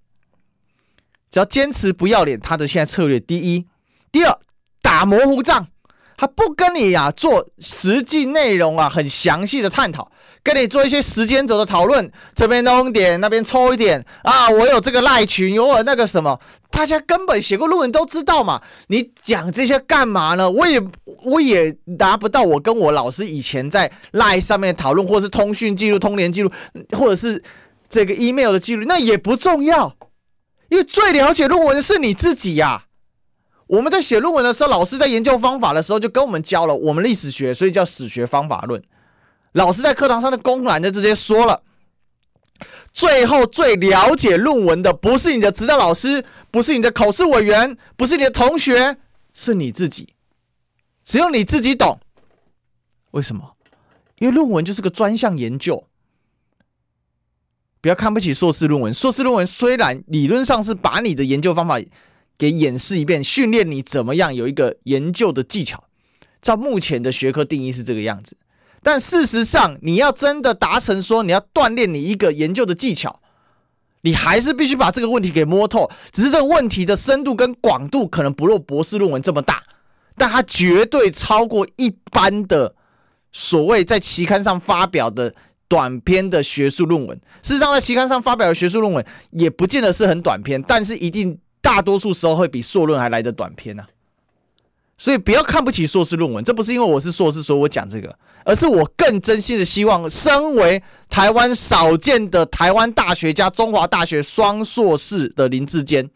[1.30, 3.66] 只要坚持不要脸，他的现在策略第一，
[4.10, 4.38] 第二
[4.80, 5.68] 打模糊仗。
[6.16, 10.10] 他不跟你呀、做实际内容啊，很详细的探讨，
[10.42, 14.48] 跟你做一些时间轴的讨论，这边弄点，那边抽一点啊。
[14.48, 18.62] 我有这个赖群，有我那个什么，大家根本写过论文都知道嘛。
[18.86, 20.50] 你讲这些干嘛呢？
[20.50, 20.80] 我也
[21.22, 26.50] 我也拿不到我跟我老师以前在赖上面讨论，或是通讯记录、通联记录，
[26.92, 27.42] 或者是
[27.90, 29.94] 这个 email 的记录，那也不重要，
[30.70, 32.85] 因为最了解论文的是你自己呀、
[33.66, 38.82] 我们在写论文的时候，老师在研究方法的时候就跟我们教了，我们历史学，所以叫史学方法论。
[39.52, 41.62] 老师在课堂上的公然的直接说了，
[42.92, 48.98] 最后最了解论文的不是你的指导老师，不是你的考试委员，不是你的同学，
[49.34, 50.14] 是你自己。
[51.04, 51.98] 只有你自己懂。
[53.12, 53.56] 为什么？
[54.18, 55.86] 因为论文就是个专项研究。
[57.80, 61.80] 不要看不起硕士论文，硕士论文虽然理论上是把你的研究方法。
[62.38, 65.84] 给演示一遍，训练你怎么样有一个研究的技巧。
[66.42, 68.36] 照目前的学科定义是这个样子，
[68.80, 73.20] 但事实上，你要真的达成说你要锻炼你一个研究的技巧，
[74.02, 75.90] 你还是必须把这个问题给摸透。
[76.12, 79.60] 只是这个问题的深度跟广度可能不如博士论文这么大，
[80.16, 82.76] 但它绝对超过一般的
[83.32, 85.34] 所谓在期刊上发表的
[85.66, 87.20] 短篇的学术论文。
[87.42, 91.40] 事实上，在期刊上发表的学术论文也不见得是很短篇，但是一定。
[91.66, 93.88] 大多数时候会比硕论还来得短篇啊，
[94.96, 96.44] 所以不要看不起硕士论文。
[96.44, 106.08] 这不是因为我是硕士，所以我讲这个，而是我更真心的希望，身为台湾少见的台湾大学家，中华大学双硕士的林志坚，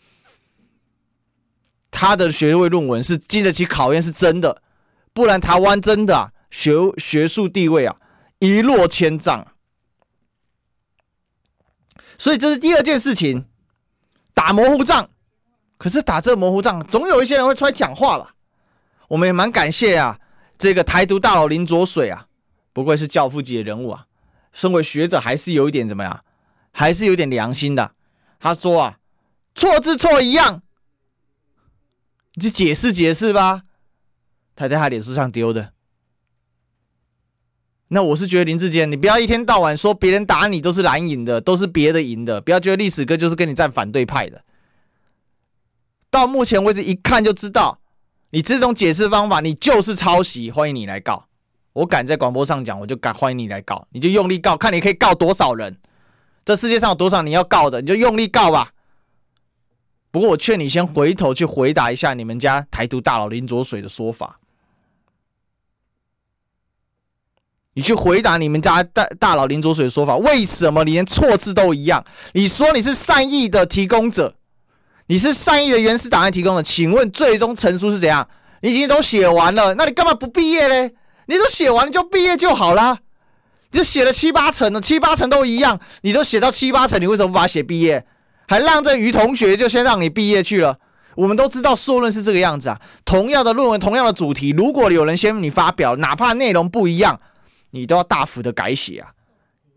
[1.91, 4.63] 他的学位论文是经得起考验，是真的，
[5.13, 7.97] 不然台湾真的啊，学学术地位啊
[8.39, 9.49] 一落千丈。
[12.17, 13.47] 所以这是第二件事情，
[14.33, 15.11] 打模糊仗。
[15.81, 18.35] 可是打这模糊仗，总有一些人会出来讲话吧？
[19.09, 20.21] 我们也蛮感谢啊，
[20.59, 22.27] 这个台独大佬林卓水啊，
[22.75, 24.05] 不愧是教父级的人物啊。
[24.53, 26.23] 身为学者，还是有一点怎么样？
[26.71, 27.93] 还是有点良心的。
[28.39, 28.99] 他说啊，
[29.55, 30.61] 错字错一样，
[32.35, 33.63] 你去解释解释吧。
[34.55, 35.73] 他在他脸书上丢的。
[37.89, 44.45] 那我是觉得林志坚，你不要一天到晚说别人打你都是蓝赢的，都是别的赢的，不要觉得历史哥就是跟你站反对派的。
[46.11, 47.79] 到目前为止，一看就知道，
[48.31, 50.51] 你这种解释方法，你就是抄袭。
[50.51, 51.27] 欢迎你来告，
[51.73, 55.79] 我敢在广播上讲，我就敢欢迎你来告，你就用力告，看你可以告多少人。
[56.45, 58.73] 这世界上有多少你要告的，你就用力告吧。
[60.11, 64.41] 不过我劝你先回头去回答一下你们家台独大佬林卓水的说法。
[67.75, 72.05] 你去回答你们家大大佬林卓水的说法，为什么你连错字都一样？
[72.33, 74.35] 你说你是善意的提供者。
[75.11, 78.29] 你是善意的原始档案提供的，请问最终成书是怎样？
[78.61, 80.95] 你已经都写完了，那你干嘛不毕业嘞？
[81.27, 82.97] 你都写完了就毕业就好啦。
[83.73, 88.07] 你都写了七八成了，七八成都一样，你都写到七八成，你为什么不把它写毕业？
[88.47, 90.79] 还让这于同学就先让你毕业去了？
[91.17, 97.21] 我们都知道硕论是这个样子啊，同样的论文，同样的主题，如果有人先你发表，哪怕内容不一样，
[97.73, 99.11] 你都要大幅的改写啊，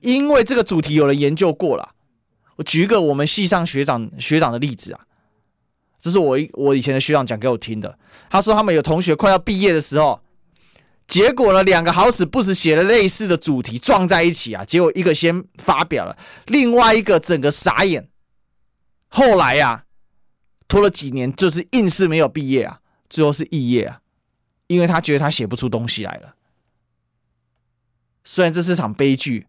[0.02, 1.94] 因为这个主题有人研究过了。
[2.58, 5.00] 我举一个我们系上学长学长的例子啊。
[6.04, 7.98] 这是我我以前的学长讲给我听的。
[8.30, 10.20] 他说他们有同学快要毕业的时候，
[11.08, 18.10] 结果呢，两个好死不死写了类似的主题撞在一起啊，结果一个先发表了，另外一个整个傻眼。
[19.08, 19.86] 后来呀、
[20.68, 24.02] 拖了几年，就是硬是没有毕业啊，最后是肄业啊，
[24.68, 26.36] 因为他觉得他写不出东西来了。
[28.26, 29.48] 虽然这是场悲剧，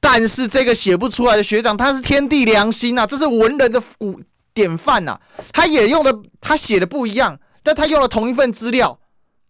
[0.00, 4.20] 但是这个写不出来的学长他是天地良心啊，这是文人的骨
[4.54, 5.20] 典范呐、啊，
[5.52, 9.00] 他也用的，他写的不一样，但他用了同一份资料，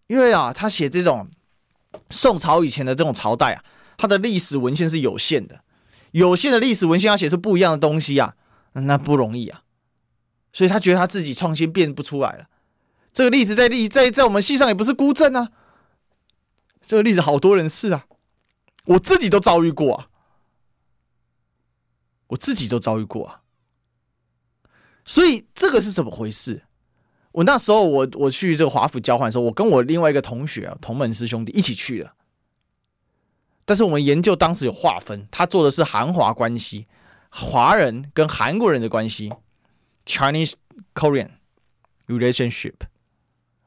[0.07, 1.29] 因为啊，他写这种
[2.09, 3.63] 宋朝以前的这种朝代啊，
[3.95, 5.61] 他的历史文献是有限的，
[6.11, 8.33] 有限的历史文献要写出不一样的东西啊，
[8.73, 9.61] 那不容易啊，
[10.51, 12.47] 所以他觉得他自己创新变不出来了。
[13.13, 15.51] 这个例子在历在在我们系上也不是孤证啊，
[16.85, 18.05] 这个例子好多人是啊，
[18.85, 20.07] 我自己都遭遇过啊，
[22.27, 23.41] 我自己都遭遇过啊。
[25.05, 26.63] 所以这个是怎么回事？
[27.31, 32.11] 我那时候我我去这个华府交换的时候，我跟我另外一个同学啊，同门师兄弟一起去的。
[33.65, 36.87] 但是我们研究当时有划分，他做的是韩华关系，
[37.29, 39.33] 华人跟韩国人的关系
[40.05, 40.53] ，Chinese
[40.93, 41.31] Korean
[42.07, 42.75] relationship。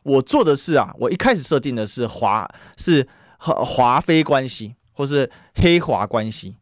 [0.05, 3.07] 我做的是啊，我一开始设定的是华是
[3.39, 6.57] 和华非关系，或是黑华关系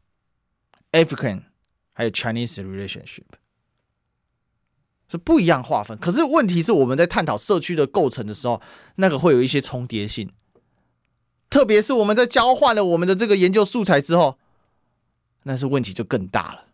[0.92, 1.42] ，African
[1.92, 3.22] 还有 Chinese relationship，
[5.10, 5.96] 是不一样划分。
[5.98, 8.60] 可是问题是我们在探讨社区的构成的时候，
[8.96, 10.30] 那个会有一些重叠性。
[11.48, 14.38] 特别是我们在交换了我们的这个研究素材之后，
[15.44, 16.64] 那是问题就更大了。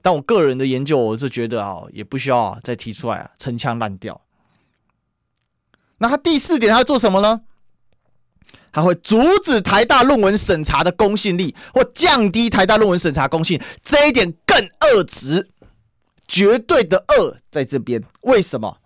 [0.00, 4.22] 但我个人的研究，我是觉得啊，也不需要再提出来啊，陈腔滥调。
[5.98, 7.42] 那他第四点，他要做什么呢？
[8.72, 15.50] 他会阻止台大论文审查的公信力，或降低台大论文审查公信，这一点更恶质，
[16.26, 18.02] 绝对的恶在这边。
[18.22, 18.78] 为什么？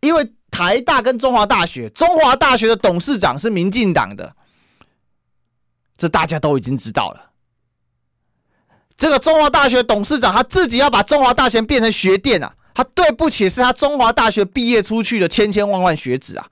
[0.00, 0.32] 因为。
[0.48, 4.34] 台大跟中华大学，中华大学的董事长是民进党的，
[5.98, 7.32] 这大家都已经知道了。
[8.96, 16.48] 这个中华大学董事长他自己要把中华大学变成学店啊，他对不起是他中华大学毕业出去的千千万万学子啊。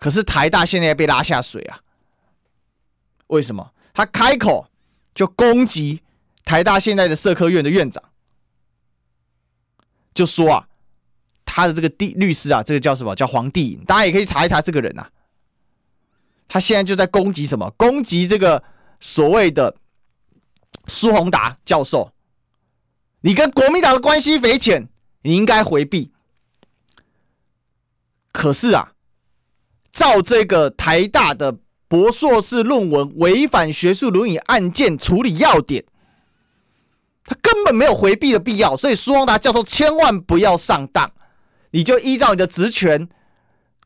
[0.00, 1.78] 可是台大现在被拉下水啊？
[3.28, 3.70] 为什么？
[3.94, 4.66] 他开口
[5.14, 6.02] 就攻击
[6.50, 8.02] 台大现在的社科院的院长，
[10.12, 10.66] 就说啊。
[11.52, 13.12] 他的这个地律师啊，这个叫什么？
[13.16, 15.10] 叫黄帝颖，大家也可以查一查这个人啊。
[16.46, 17.68] 他现在就在攻击什么？
[17.76, 18.62] 攻击这个
[19.00, 19.76] 所谓的
[20.86, 22.12] 苏宏达教授。
[23.22, 24.88] 你跟国民党的关系匪浅，
[25.22, 26.12] 你应该回避。
[28.30, 28.92] 可是啊，
[29.90, 31.58] 照这个台大的
[31.88, 35.84] 博硕士论文违反学术伦理案件处理要点，
[37.30, 38.76] 他根本没有回避的必要。
[38.76, 41.08] 所以苏旺达教授千万不要上当。
[41.70, 43.08] 你就依照你的职权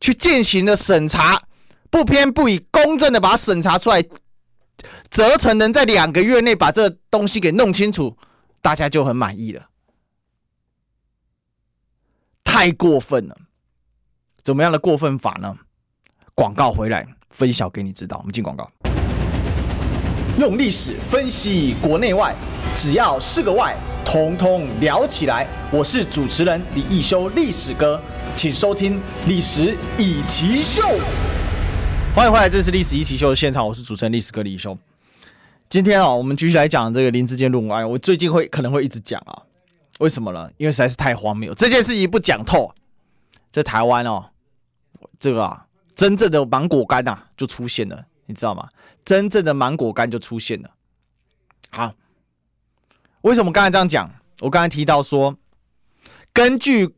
[0.01, 1.43] 去进行了审查，
[1.91, 4.03] 不偏不倚、公正的把它审查出来，
[5.11, 8.17] 责成能在两个月内把这东西给弄清楚，
[8.63, 9.69] 大家就很满意了。
[12.43, 13.37] 太过分了，
[14.43, 15.55] 怎么样的过分法呢？
[16.35, 18.17] 广告回来分享给你知道。
[18.17, 18.71] 我们进广告，
[20.37, 22.35] 用历史分析国内外，
[22.75, 23.77] 只要是个“外”。
[24.05, 25.47] 通通聊起来！
[25.71, 28.01] 我是主持人李易修，历史哥，
[28.37, 30.99] 请收听《历史易起 SHOW》。
[32.15, 34.77] 欢迎回来，这是《历史易起 SHOW》的现场，我是主持人历史哥李易修。
[35.71, 37.91] 今天啊，我们继续来讲这个林智坚论文。
[37.91, 39.43] 我最近会可能会一直讲啊，
[40.01, 40.51] 为什么呢？
[40.57, 42.75] 因为实在是太荒谬，这件事情不讲透，
[43.53, 44.27] 在台湾哦，
[45.19, 48.69] 这个啊，真正的芒果干啊就出现了，你知道吗？
[49.05, 50.71] 真正的芒果干就出现了。
[51.71, 51.95] 好。
[53.23, 54.11] 为什么刚才这样讲？
[54.41, 55.37] 我刚才提到说，
[56.33, 56.95] 根据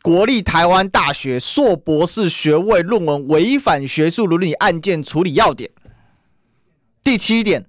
[0.00, 5.70] 国立台湾大学硕博士学位论文违反学术伦理案件处理要点，
[7.02, 7.66] 第七点，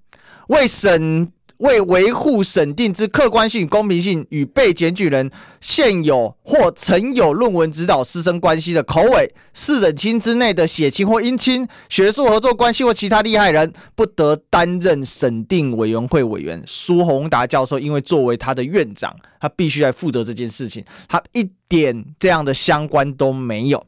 [0.47, 1.31] 为审。
[1.61, 16.63] 为维护审定之客观性、公平性，与被检举人现有或曾有论文指导师生关系的口委、四人亲之内的血亲或姻亲、学术合作关系或其他利害人，不得担任审定委员会委员。
[16.65, 23.85] 苏宏达教授因为作为他的院长，他必须来负责这件事情，他一点这样的相关都没有。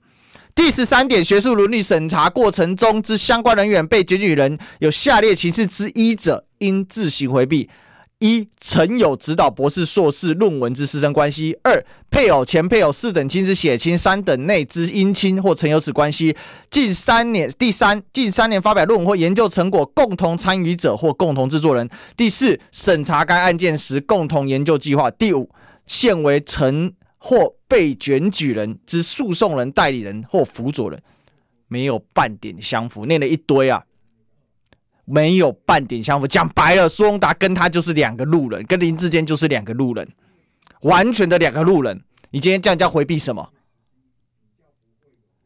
[0.55, 7.67] 第十三点，学术伦理审查过程中之相关人员、被检举人有下列情事之一者，应自行回避：
[8.19, 16.35] 一、曾有指导博士、硕士论文之师生关系；二、配偶、前配偶、四等亲之血亲；三等内之姻亲或曾有此关系；
[16.69, 25.49] 近三年，第三，近三年发表论文或研究成果共同参与者或共同制作人；第四，审查该案件时共同研究计划；第五，
[25.87, 26.93] 现为曾。
[27.25, 31.01] 或被检举人之诉讼人、代理人或辅佐人，
[31.69, 33.85] 没有半点相符，念了一堆啊，
[35.05, 36.27] 没有半点相符。
[36.27, 40.05] 讲白了，苏宏达跟他就是两个路人，跟林志坚就是两个路人，
[40.81, 42.03] 完全的两个路人。
[42.29, 43.53] 你今天这样叫回避什么？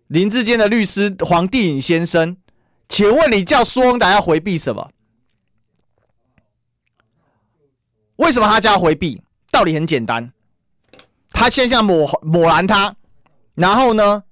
[0.07, 2.37] 林志坚的律师黄帝颖先生，
[2.89, 4.89] 请问你叫苏宏达要回避什么？
[8.15, 9.21] 为什么他叫他回避？
[9.51, 10.33] 道理很简单。
[11.37, 12.95] 他先想抹抹蓝他，
[13.53, 14.23] 然后呢，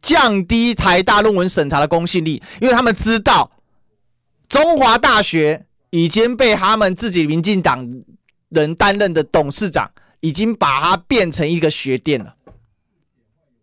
[0.00, 3.50] 降低台大论文审查的公信力，因为他们知道
[4.48, 7.86] 中华大学已经被他们自己民进党
[8.48, 9.90] 人担任的董事长，
[10.20, 12.34] 已经把它变成一个学店了。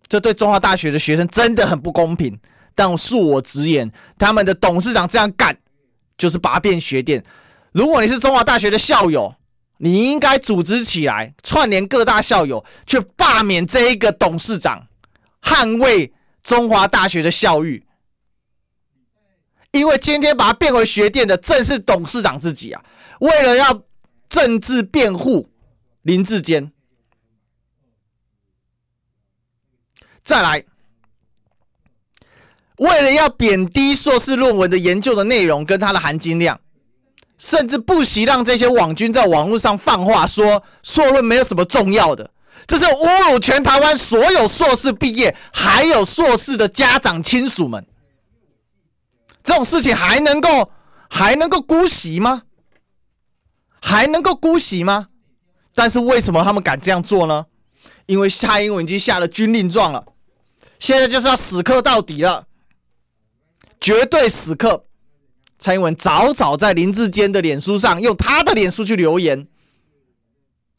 [0.08, 2.40] 这对中华大学的学生真的很不公平。
[2.76, 5.58] 但恕我直言，他们的董事长这样干，
[6.16, 7.26] 就是把它变学店。
[7.72, 9.34] 如果你是中华大学的校友，
[9.78, 14.88] 你应该组织起来，串联各大校友，去罢免这一个董事长，
[15.42, 16.14] 捍卫
[16.44, 17.86] 中华大学的校誉。
[19.72, 22.82] 因为今天把它变为学店的，正是董事长自己啊！
[23.20, 23.84] 为了要
[24.30, 25.50] 政治辩护
[26.04, 26.72] 林志坚，
[30.24, 30.64] 再来，
[32.78, 36.62] 为了要贬低硕士论文的研究的内容跟它的含金量。
[37.38, 42.32] 甚至不惜让这些网军在网络上放话说硕论没有什么重要的，
[42.66, 47.86] 这是侮辱全台湾所有硕士毕业还有硕士的家长亲属们。
[49.44, 50.72] 这种事情还能够
[51.10, 52.44] 还能够姑息吗？
[53.82, 55.10] 还能够姑息吗？
[55.76, 57.46] 但是为什么他们敢这样做呢？
[58.06, 60.06] 因为蔡英文已经下了军令状了，
[60.80, 62.48] 现在就是要死磕到底了，
[63.82, 64.85] 绝对死磕。
[65.66, 69.48] 蔡英文早早在林志坚的脸书上用他的脸书去留言，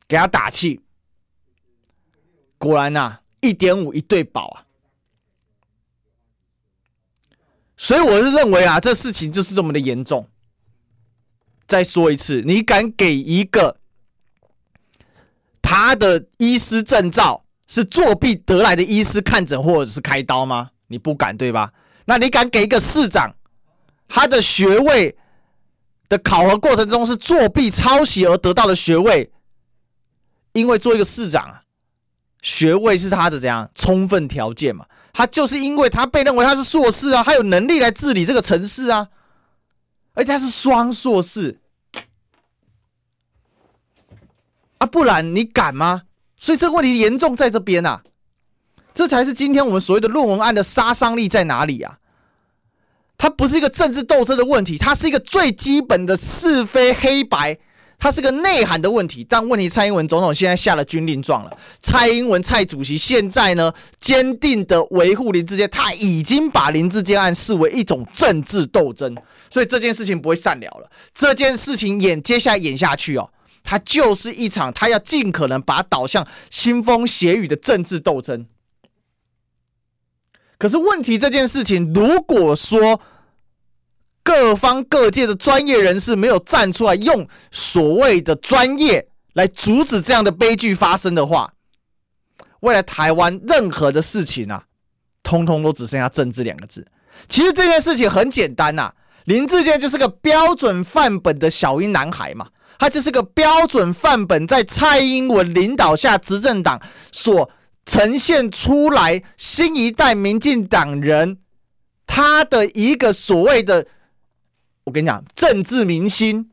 [0.06, 0.80] 给他打气。
[2.56, 4.62] 果然呐、啊，一点五一对宝啊！
[7.76, 10.28] 所以我是认为啊，这事情就是这么的严重。
[11.66, 13.80] 再说一次，你敢给一个
[15.60, 20.70] 他的医师证照是作弊得来的医师看诊或者是开刀吗？
[20.86, 21.72] 你不敢对吧？
[22.04, 23.34] 那你敢给一个市长？
[24.08, 25.16] 他的学位
[26.08, 29.30] 的考核过程中是作弊抄袭而得到的学位，
[30.52, 31.62] 因为做一个市长啊，
[32.42, 34.86] 学位是他的怎样充分条件嘛？
[35.12, 39.08] 他就是因为他被认为他是硕士啊，他有能力来治理这个城市啊，
[40.14, 41.58] 而且他是双硕士
[44.78, 46.02] 啊，不然你敢吗？
[46.38, 48.02] 所以这个问题严重在这边啊，
[48.94, 51.98] 这才是今天我们所谓的论文案的杀伤力在哪里啊？
[53.18, 57.56] 它不是一个政治斗争的问题，它是一个最基本的是非黑白，
[57.98, 59.26] 它是个内涵的问题。
[59.28, 61.58] 但问题，蔡英文总统现在下了军令状了。
[61.80, 69.16] 蔡英文蔡主席现在呢，坚定的维护林志坚，他已经把林志坚案视为一种政治斗争，
[69.50, 70.90] 所以这件事情不会善了了。
[71.14, 73.30] 这件事情演接下来演下去哦，
[73.64, 78.46] 它就是一场他要尽可能把导向腥风血雨的政治斗争。
[80.58, 82.98] 可是问题，这件事情如果说
[84.22, 91.52] 各方各界的专业人士没有站出来，用所谓的专业来阻止这样的悲剧发生的话，
[92.60, 94.64] 未来台湾任何的事情啊，
[95.22, 96.86] 通通都只剩下政治两个字。
[97.28, 98.90] 其实这件事情很简单呐、
[99.26, 102.48] 林志坚就是个标准范本的小英男孩嘛，
[102.78, 106.80] 他就是个标准范本，在蔡英文领导下执政党
[107.12, 107.50] 所。
[107.86, 111.38] 呈现出来新一代民进党人
[112.06, 113.86] 他的一个所谓的，
[114.84, 116.50] 我跟你讲，政治明星，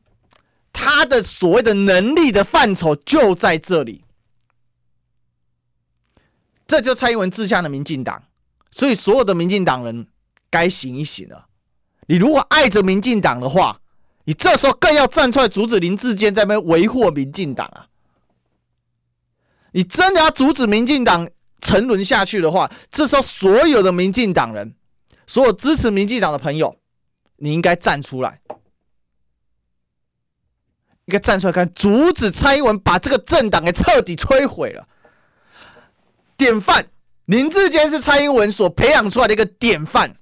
[0.72, 4.04] 他的所谓的能力的范畴就在这里，
[6.66, 8.22] 这就蔡英文治下的民进党，
[8.70, 10.06] 所以所有的民进党人
[10.48, 11.46] 该醒一醒了。
[12.06, 13.80] 你如果爱着民进党的话，
[14.24, 17.86] 你这时候更要站出来阻止林志坚在那边维护民进党啊！
[19.74, 21.28] 你真的要阻止民进党
[21.60, 24.76] 沉沦下去的话，这时候所有的民进党人，
[25.26, 26.76] 所有支持民进党的朋友，
[27.38, 28.40] 你应该站出来，
[31.06, 34.86] 应该站出来看，阻止蔡英文把这个政党给彻底摧毁了。
[36.36, 36.86] 典范，
[37.24, 40.16] 林志坚是蔡英文所培养出来的一个典范，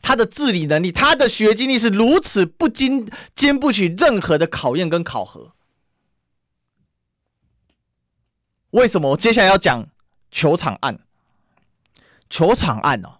[0.00, 5.52] 他的治理能力，他的学经历是如此不经经不起任何的考验跟考核。
[8.70, 9.88] 为什么我接下来要讲
[10.30, 11.00] 球场案？
[12.28, 13.18] 球场案哦，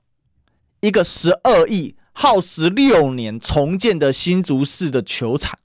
[0.81, 5.59] 一个十二亿耗时六年重建的新竹市的球场，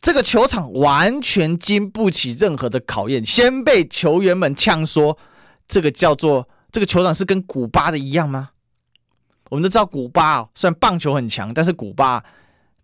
[0.00, 5.16] 这个球场完全经不起任何的考验，先被球员们呛说，
[5.66, 8.50] 这个叫做这个球场是跟古巴的一样吗？
[9.48, 12.24] 我们都知道古巴哦，虽然棒球很强，但是古巴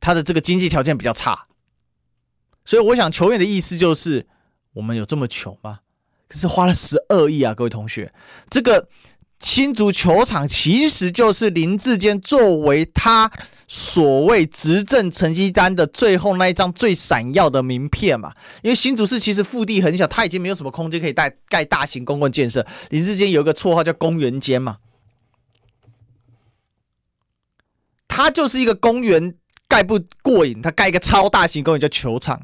[0.01, 1.47] 它的这个经济条件比较差，
[2.65, 4.27] 所以我想球员的意思就是，
[4.73, 5.81] 我们有这么穷吗？
[6.29, 8.13] 可是花了十二亿啊，各位同学，
[8.51, 8.89] 这个
[9.41, 13.31] 新竹球场其实就是林志坚作为他
[13.67, 18.35] 所谓执政成绩单的最后那一张最闪耀的名片嘛。
[18.63, 22.67] 因为新竹市其实腹地很小，他已经没有什么空间可以盖盖大型公共建设。
[22.91, 24.79] 林志坚有一个绰号叫“公园间”嘛，
[28.07, 29.35] 他就是一个公园
[29.69, 32.43] 盖不过瘾，他盖一个超大型公园叫球场。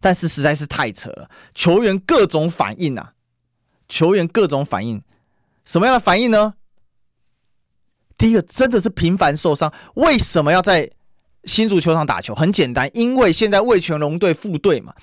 [0.00, 3.12] 但是实在是太扯了，球员各种反应啊，
[3.88, 5.02] 球员各种反应，
[5.64, 6.54] 什么样的反应呢？
[8.18, 10.90] 第一个真的是频繁受伤，为什么要在
[11.44, 12.34] 新足球场打球？
[12.34, 14.94] 很简单，因为现在魏全龙队副队嘛，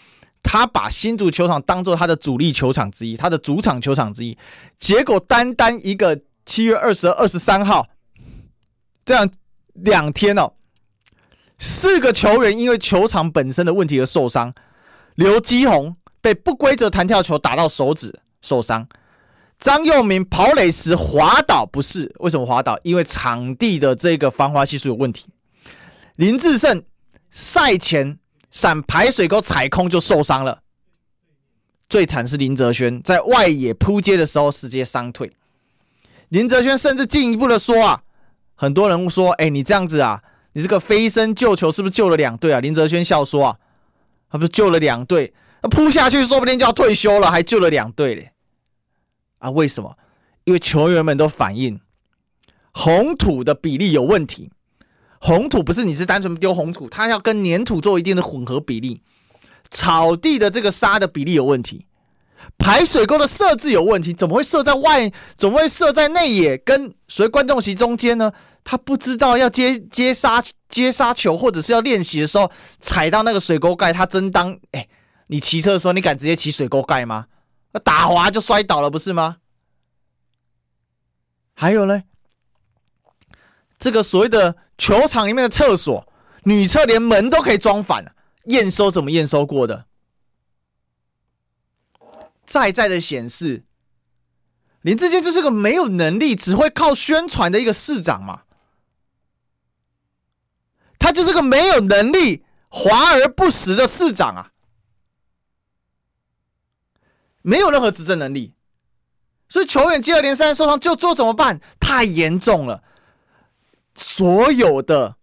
[0.41, 4.37] 他把新足球场当做他的主力球场之一，他的主场球场之一。
[4.79, 7.85] 结果单单一个七月二十二、二十三号
[9.03, 9.29] 这样
[9.73, 10.53] 两天哦，
[11.59, 14.53] 四个球员因为球场本身的问题而受伤。
[15.15, 18.87] 刘基宏被不规则弹跳球打到手指受伤。
[19.59, 22.79] 张佑铭跑垒时滑倒，不是，为什么滑倒？
[22.83, 25.27] 因为场地的这个防滑系数有问题。
[26.15, 26.81] 林志胜
[27.29, 28.17] 赛前
[28.49, 30.61] 闪排水沟踩空就受伤了。
[31.89, 35.33] 最惨是林哲轩在外野扑接的时候直接伤退。
[36.29, 38.03] 林哲轩甚至进一步的说啊，
[38.55, 40.21] 很多人说，哎，你这样子啊，
[40.53, 42.59] 你这个飞身救球是不是救了两队啊？
[42.59, 43.57] 林哲轩笑说啊，
[44.29, 48.31] 他不是救了两队，那扑下去说不定就要退休了，还救了两队嘞。
[49.37, 49.97] 啊，为什么？
[50.45, 51.79] 因为球员们都反映
[52.71, 54.49] 红土的比例有问题。
[55.21, 59.01] 红土不是你是单纯丢红土，它要跟粘土做一定的混合比例。
[59.69, 61.85] 草地的这个沙的比例有问题，
[62.57, 64.13] 排水沟的设置有问题。
[64.13, 65.11] 怎么会设在外？
[65.37, 68.31] 怎么会设在内野跟随观众席中间呢？
[68.63, 74.87] 他不知道要接接杀接杀球，或者是要练习的时候踩到那个水沟盖，他真当哎，
[75.27, 77.25] 你骑车的时候你敢直接骑水沟盖吗？
[77.83, 79.37] 打滑就摔倒了，不是吗？
[81.53, 82.03] 还有呢，
[83.77, 86.07] 这个所谓的球场里面的厕所，
[86.43, 88.15] 女厕连门都可以装反，
[88.45, 89.85] 验收怎么验收过的？
[92.49, 93.63] 在在的显示，
[94.81, 98.41] 林志坚就是个没有能力、只会靠宣传的一个市长嘛。
[100.97, 104.51] 他就是个没有能力、华而不实的市长啊。
[107.43, 108.53] 没有任何执政能力，
[109.47, 111.61] 所以球员接二连三受伤，就做怎么办？
[111.79, 112.83] 太严重了，
[113.95, 115.15] 所有的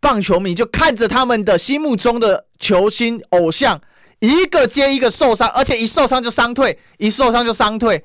[0.00, 3.82] 棒球迷就看着他们的心目中的球星偶像
[4.18, 8.04] 一个接一个受伤，而且一受伤就伤退，一受伤就伤退，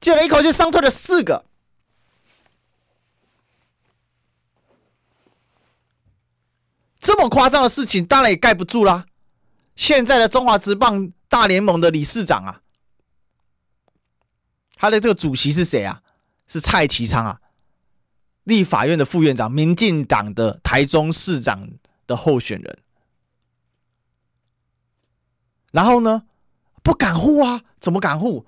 [0.00, 1.44] 接了一口气伤退了四个，
[7.00, 9.06] 这么夸张的事情当然也盖不住啦。
[9.76, 11.12] 现在的中华职棒。
[11.26, 12.60] 大联盟的理事长啊，
[14.76, 16.00] 他的这个主席是谁啊？
[16.46, 17.40] 是蔡其昌啊，
[18.44, 21.68] 立法院的副院长，民进党的台中市长
[22.06, 22.78] 的候选人。
[25.74, 26.22] 然后呢，
[26.84, 28.46] 不敢护啊，怎么敢护？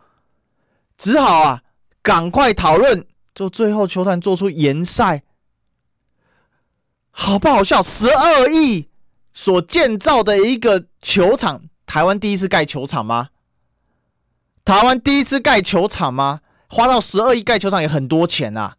[0.96, 1.62] 只好啊，
[2.00, 3.04] 赶快讨论，
[3.34, 5.24] 就最后球团做出延赛，
[7.10, 7.82] 好不好笑？
[7.82, 8.88] 十二亿
[9.32, 11.64] 所建造的一个球场。
[11.84, 13.30] 台湾第一次盖球场吗？
[14.64, 16.42] 台湾第一次盖球场吗？
[16.68, 18.76] 花到十二亿盖球场也很多钱、啊。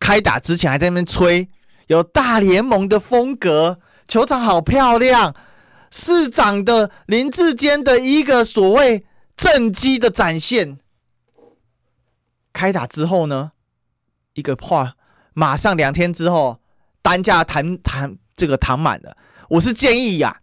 [0.00, 1.48] 开打之前还在那边吹，
[1.86, 3.78] 有大联盟的风格，
[4.08, 5.32] 球场好漂亮。
[5.96, 10.80] 市长的林志坚的一个所谓政绩的展现。
[12.52, 13.52] 开打之后呢，
[14.32, 14.96] 一个话，
[15.34, 16.60] 马上两天之后
[17.00, 19.16] 单价谈谈这个谈满了。
[19.48, 20.40] 我是建议呀、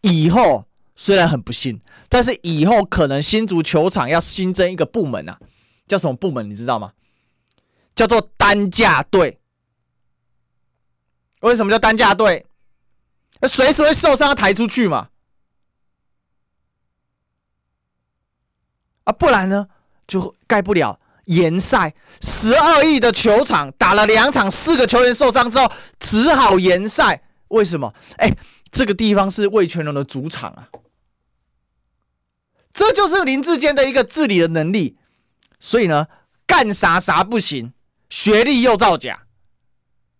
[0.00, 1.78] 以后虽然很不幸，
[2.08, 5.38] 但是以后可能新足球场要新增一个部门啊，
[5.86, 6.48] 叫什么部门？
[6.48, 6.94] 你知道吗？
[7.94, 9.38] 叫做担架队。
[11.40, 12.46] 为什么叫担架队？
[13.48, 15.08] 随时会受伤，要抬出去嘛。
[19.04, 19.68] 啊，不然呢
[20.06, 21.00] 就盖不了。
[21.26, 27.22] 延赛十二亿的球场打了两场，四个球员受伤之后，只好延赛。
[27.48, 27.94] 为什么？
[28.18, 28.30] 哎。
[28.74, 30.68] 这个地方是魏全龙的主场啊，
[32.72, 34.98] 这就是林志坚的一个治理的能力。
[35.60, 36.08] 所以呢，
[36.44, 37.72] 干啥啥不行，
[38.10, 39.26] 学历又造假，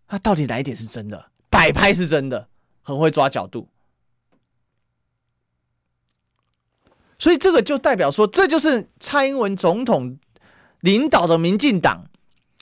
[0.07, 1.33] 他到底哪一点是真的？
[1.51, 2.49] 摆拍是真的，
[2.85, 3.69] 很会抓角度。
[7.19, 10.17] 所以这个就代表说，这就是蔡英文总统
[10.81, 12.05] 领导的民进党。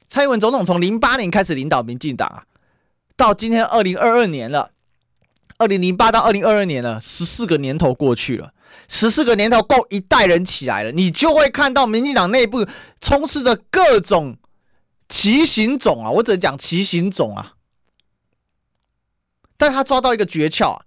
[0.08, 2.44] 蔡英文总统从零八年开始领导民进党啊，
[3.16, 4.70] 到今天二零二二年了。
[5.58, 8.52] 二零零八到二零二二年了，十四个年头过去了，
[8.88, 12.66] 十四个年头够一代人起来了，你就会看到民进党内部
[13.00, 14.36] 充斥着各种
[15.08, 17.54] 奇形种啊，我只能讲奇形种啊，
[19.62, 20.84] 但他抓到一个诀窍啊，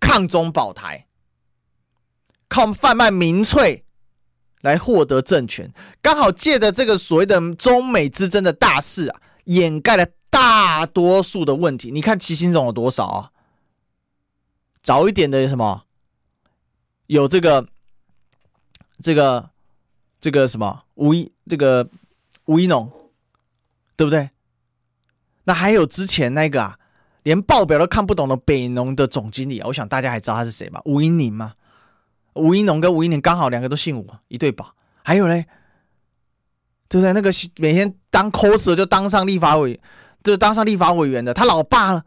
[0.00, 1.06] 抗中保台，
[2.48, 3.84] 靠贩卖民粹
[4.62, 11.90] 来获得政权，刚好借着这个所谓的中美之争的大势啊，掩盖了大多数的问题。
[11.90, 13.30] 你看齐行种有多少啊？
[14.82, 15.84] 早一点的什么，
[17.08, 17.68] 有这个，
[19.02, 19.50] 这个，
[20.18, 21.86] 这个什么吴一这个
[22.46, 22.90] 吴一农，
[23.96, 24.30] 对不对？
[25.44, 26.78] 那还有之前那个啊，
[27.22, 30.80] 连报表都看不懂的北农的总经理啊，我想大家还知道他是谁吧？
[30.84, 31.54] 吴英宁吗？
[32.34, 34.74] 吴英农跟吴英宁刚好两个都姓吴，一对宝。
[35.02, 35.46] 还有嘞，
[36.88, 37.12] 对不对？
[37.12, 39.80] 那个每天当 coser 就当上立法委，
[40.22, 42.04] 就当上立法委员的，他老爸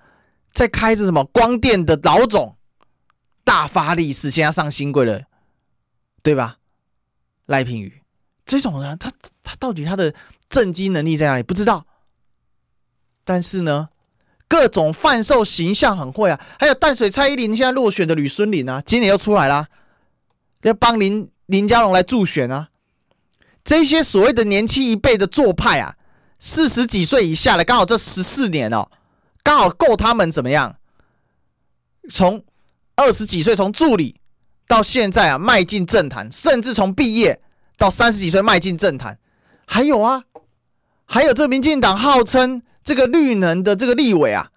[0.52, 2.56] 在开着什么光电的老总，
[3.44, 5.24] 大发利市，现在上新贵了，
[6.22, 6.58] 对吧？
[7.48, 7.92] 赖品妤
[8.46, 9.12] 这种人，他
[9.44, 10.14] 他到底他的
[10.50, 11.44] 政绩能力在哪里？
[11.44, 11.86] 不知道。
[13.24, 13.90] 但是呢，
[14.52, 16.38] 各种贩售形象很会啊。
[16.60, 19.66] 还有淡水蔡依林现在落选的吕孙林啊，今年又出来啦，
[20.64, 22.68] 要帮林林佳龙来助选啊。
[23.64, 25.96] 这些所谓的年轻一辈的做派啊，
[26.38, 28.90] 四十几岁以下的，刚好这十四年哦，
[29.42, 30.76] 刚好够他们怎么样？
[32.10, 32.44] 从
[32.98, 34.20] 二十几岁从助理
[34.68, 37.40] 到现在啊，迈进政坛，甚至从毕业
[37.78, 39.18] 到三十几岁迈进政坛，
[39.66, 40.24] 还有啊，
[41.06, 44.52] 还有这民进党号称这个绿能的这个立委啊，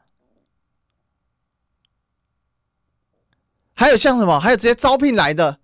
[3.74, 5.58] 还有像什么，还有直接招聘来的。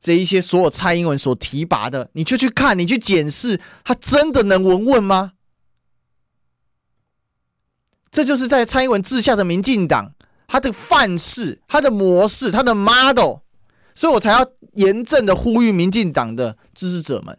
[0.00, 5.32] 这一些所有蔡英文所提拔的，你就去看，你去检视，他真的能稳稳吗？
[8.10, 10.12] 这就是在蔡英文治下的民进党，
[10.46, 13.38] 他的范式、他的模式、他的 model，
[13.94, 17.38] 所以我才要严正的呼吁民进党的支持者们，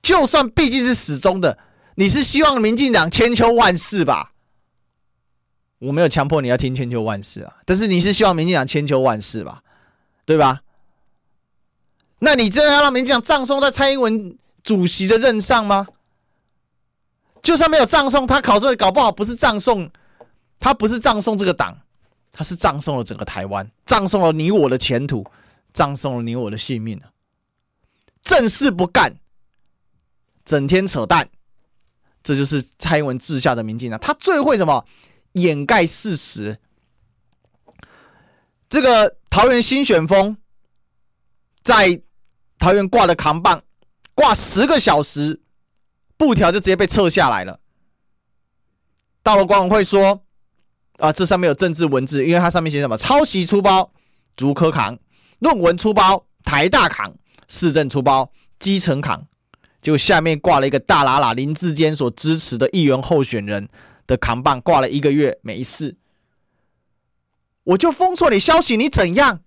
[0.00, 1.58] 就算毕竟是始终的，
[1.94, 4.32] 你是希望民进党千秋万世吧？
[5.78, 9.62] 我没有强迫你要听千秋万世啊，但是你是希望民进党千秋万世吧？
[10.24, 10.62] 对吧？
[12.20, 15.88] 那你真的要让民进党葬送在蔡英文主席的任上吗？
[17.42, 19.90] 就算没有葬送，他考出来搞不好不是葬送，
[20.60, 21.76] 他不是葬送这个党，
[22.30, 25.26] 他是葬送了整个台湾，葬送了你我的前途，
[25.72, 27.10] 葬送了你我的性命啊！
[28.22, 29.16] 正事不干，
[30.44, 31.28] 整天扯淡，
[32.22, 33.98] 这就是蔡英文治下的民进党。
[34.00, 34.84] 他最会什么？
[35.32, 36.58] 掩盖事实。
[38.68, 40.36] 这个桃园新选风
[41.62, 42.00] 在。
[42.58, 43.60] 桃园挂的扛棒，
[44.14, 45.40] 挂十个小时，
[46.16, 47.58] 布条就直接被撤下来了。
[49.24, 50.22] 到了管委会说，
[50.98, 52.96] 啊，这上面有政治文字，因为它上面写什么？
[52.96, 53.92] 抄袭出包，
[54.36, 54.94] 竹科扛；
[55.40, 57.10] 论文出包，台大扛；
[57.48, 59.26] 市政出包，基层扛。
[59.82, 63.68] 就下面挂了一个大喇喇林志坚所支持的议员候选人
[64.06, 65.96] 的扛棒，挂了一个月没事。
[67.64, 69.42] 我就封锁你消息，你怎样？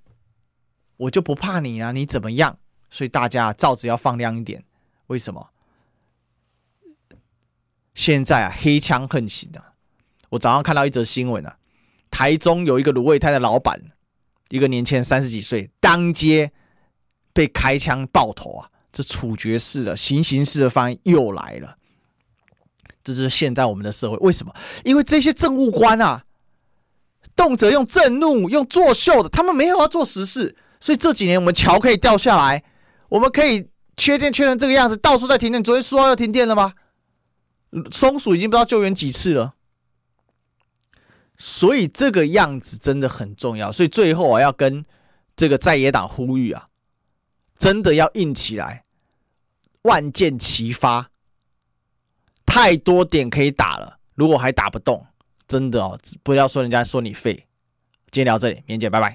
[0.97, 2.57] 我就不怕你啊，你怎么样？
[2.89, 4.63] 所以大家罩子要放亮一点，
[5.07, 5.49] 为什么？
[7.93, 9.73] 现在啊，黑枪横行啊！
[10.29, 11.57] 我早上看到一则新闻啊，
[12.11, 13.81] 台中有一个卤味摊的老板，
[14.49, 16.51] 一个年轻人三十几岁，当街
[17.31, 18.71] 被开枪爆头啊！
[18.95, 21.75] 这处决式的、行刑式的方案又来了。
[23.03, 24.55] 这就是现在我们的社会，为什么？
[24.85, 26.23] 因为这些政务官啊，
[27.35, 32.63] 动辄用震怒、用作秀的，他们没有要做实事，所以这几年我们桥可以掉下来。
[33.09, 33.67] 我们可以
[33.97, 35.61] 缺电缺成这个样子，到处在停电。
[35.61, 36.73] 昨天说要停电了吗？
[37.91, 39.55] 松鼠已经不知道救援几次了。
[41.37, 43.73] 所以这个样子真的很重要。
[43.73, 44.85] 所以最后啊，要跟
[45.35, 46.69] 这个在野党呼吁啊，
[47.59, 48.84] 真的要硬起来，
[49.85, 51.09] 万箭齐发。
[52.45, 55.05] 太多点可以打了，如果还打不动，
[55.47, 57.33] 真的哦，不要说人家说你废。
[58.11, 59.13] 今天聊这里，明天见，拜拜。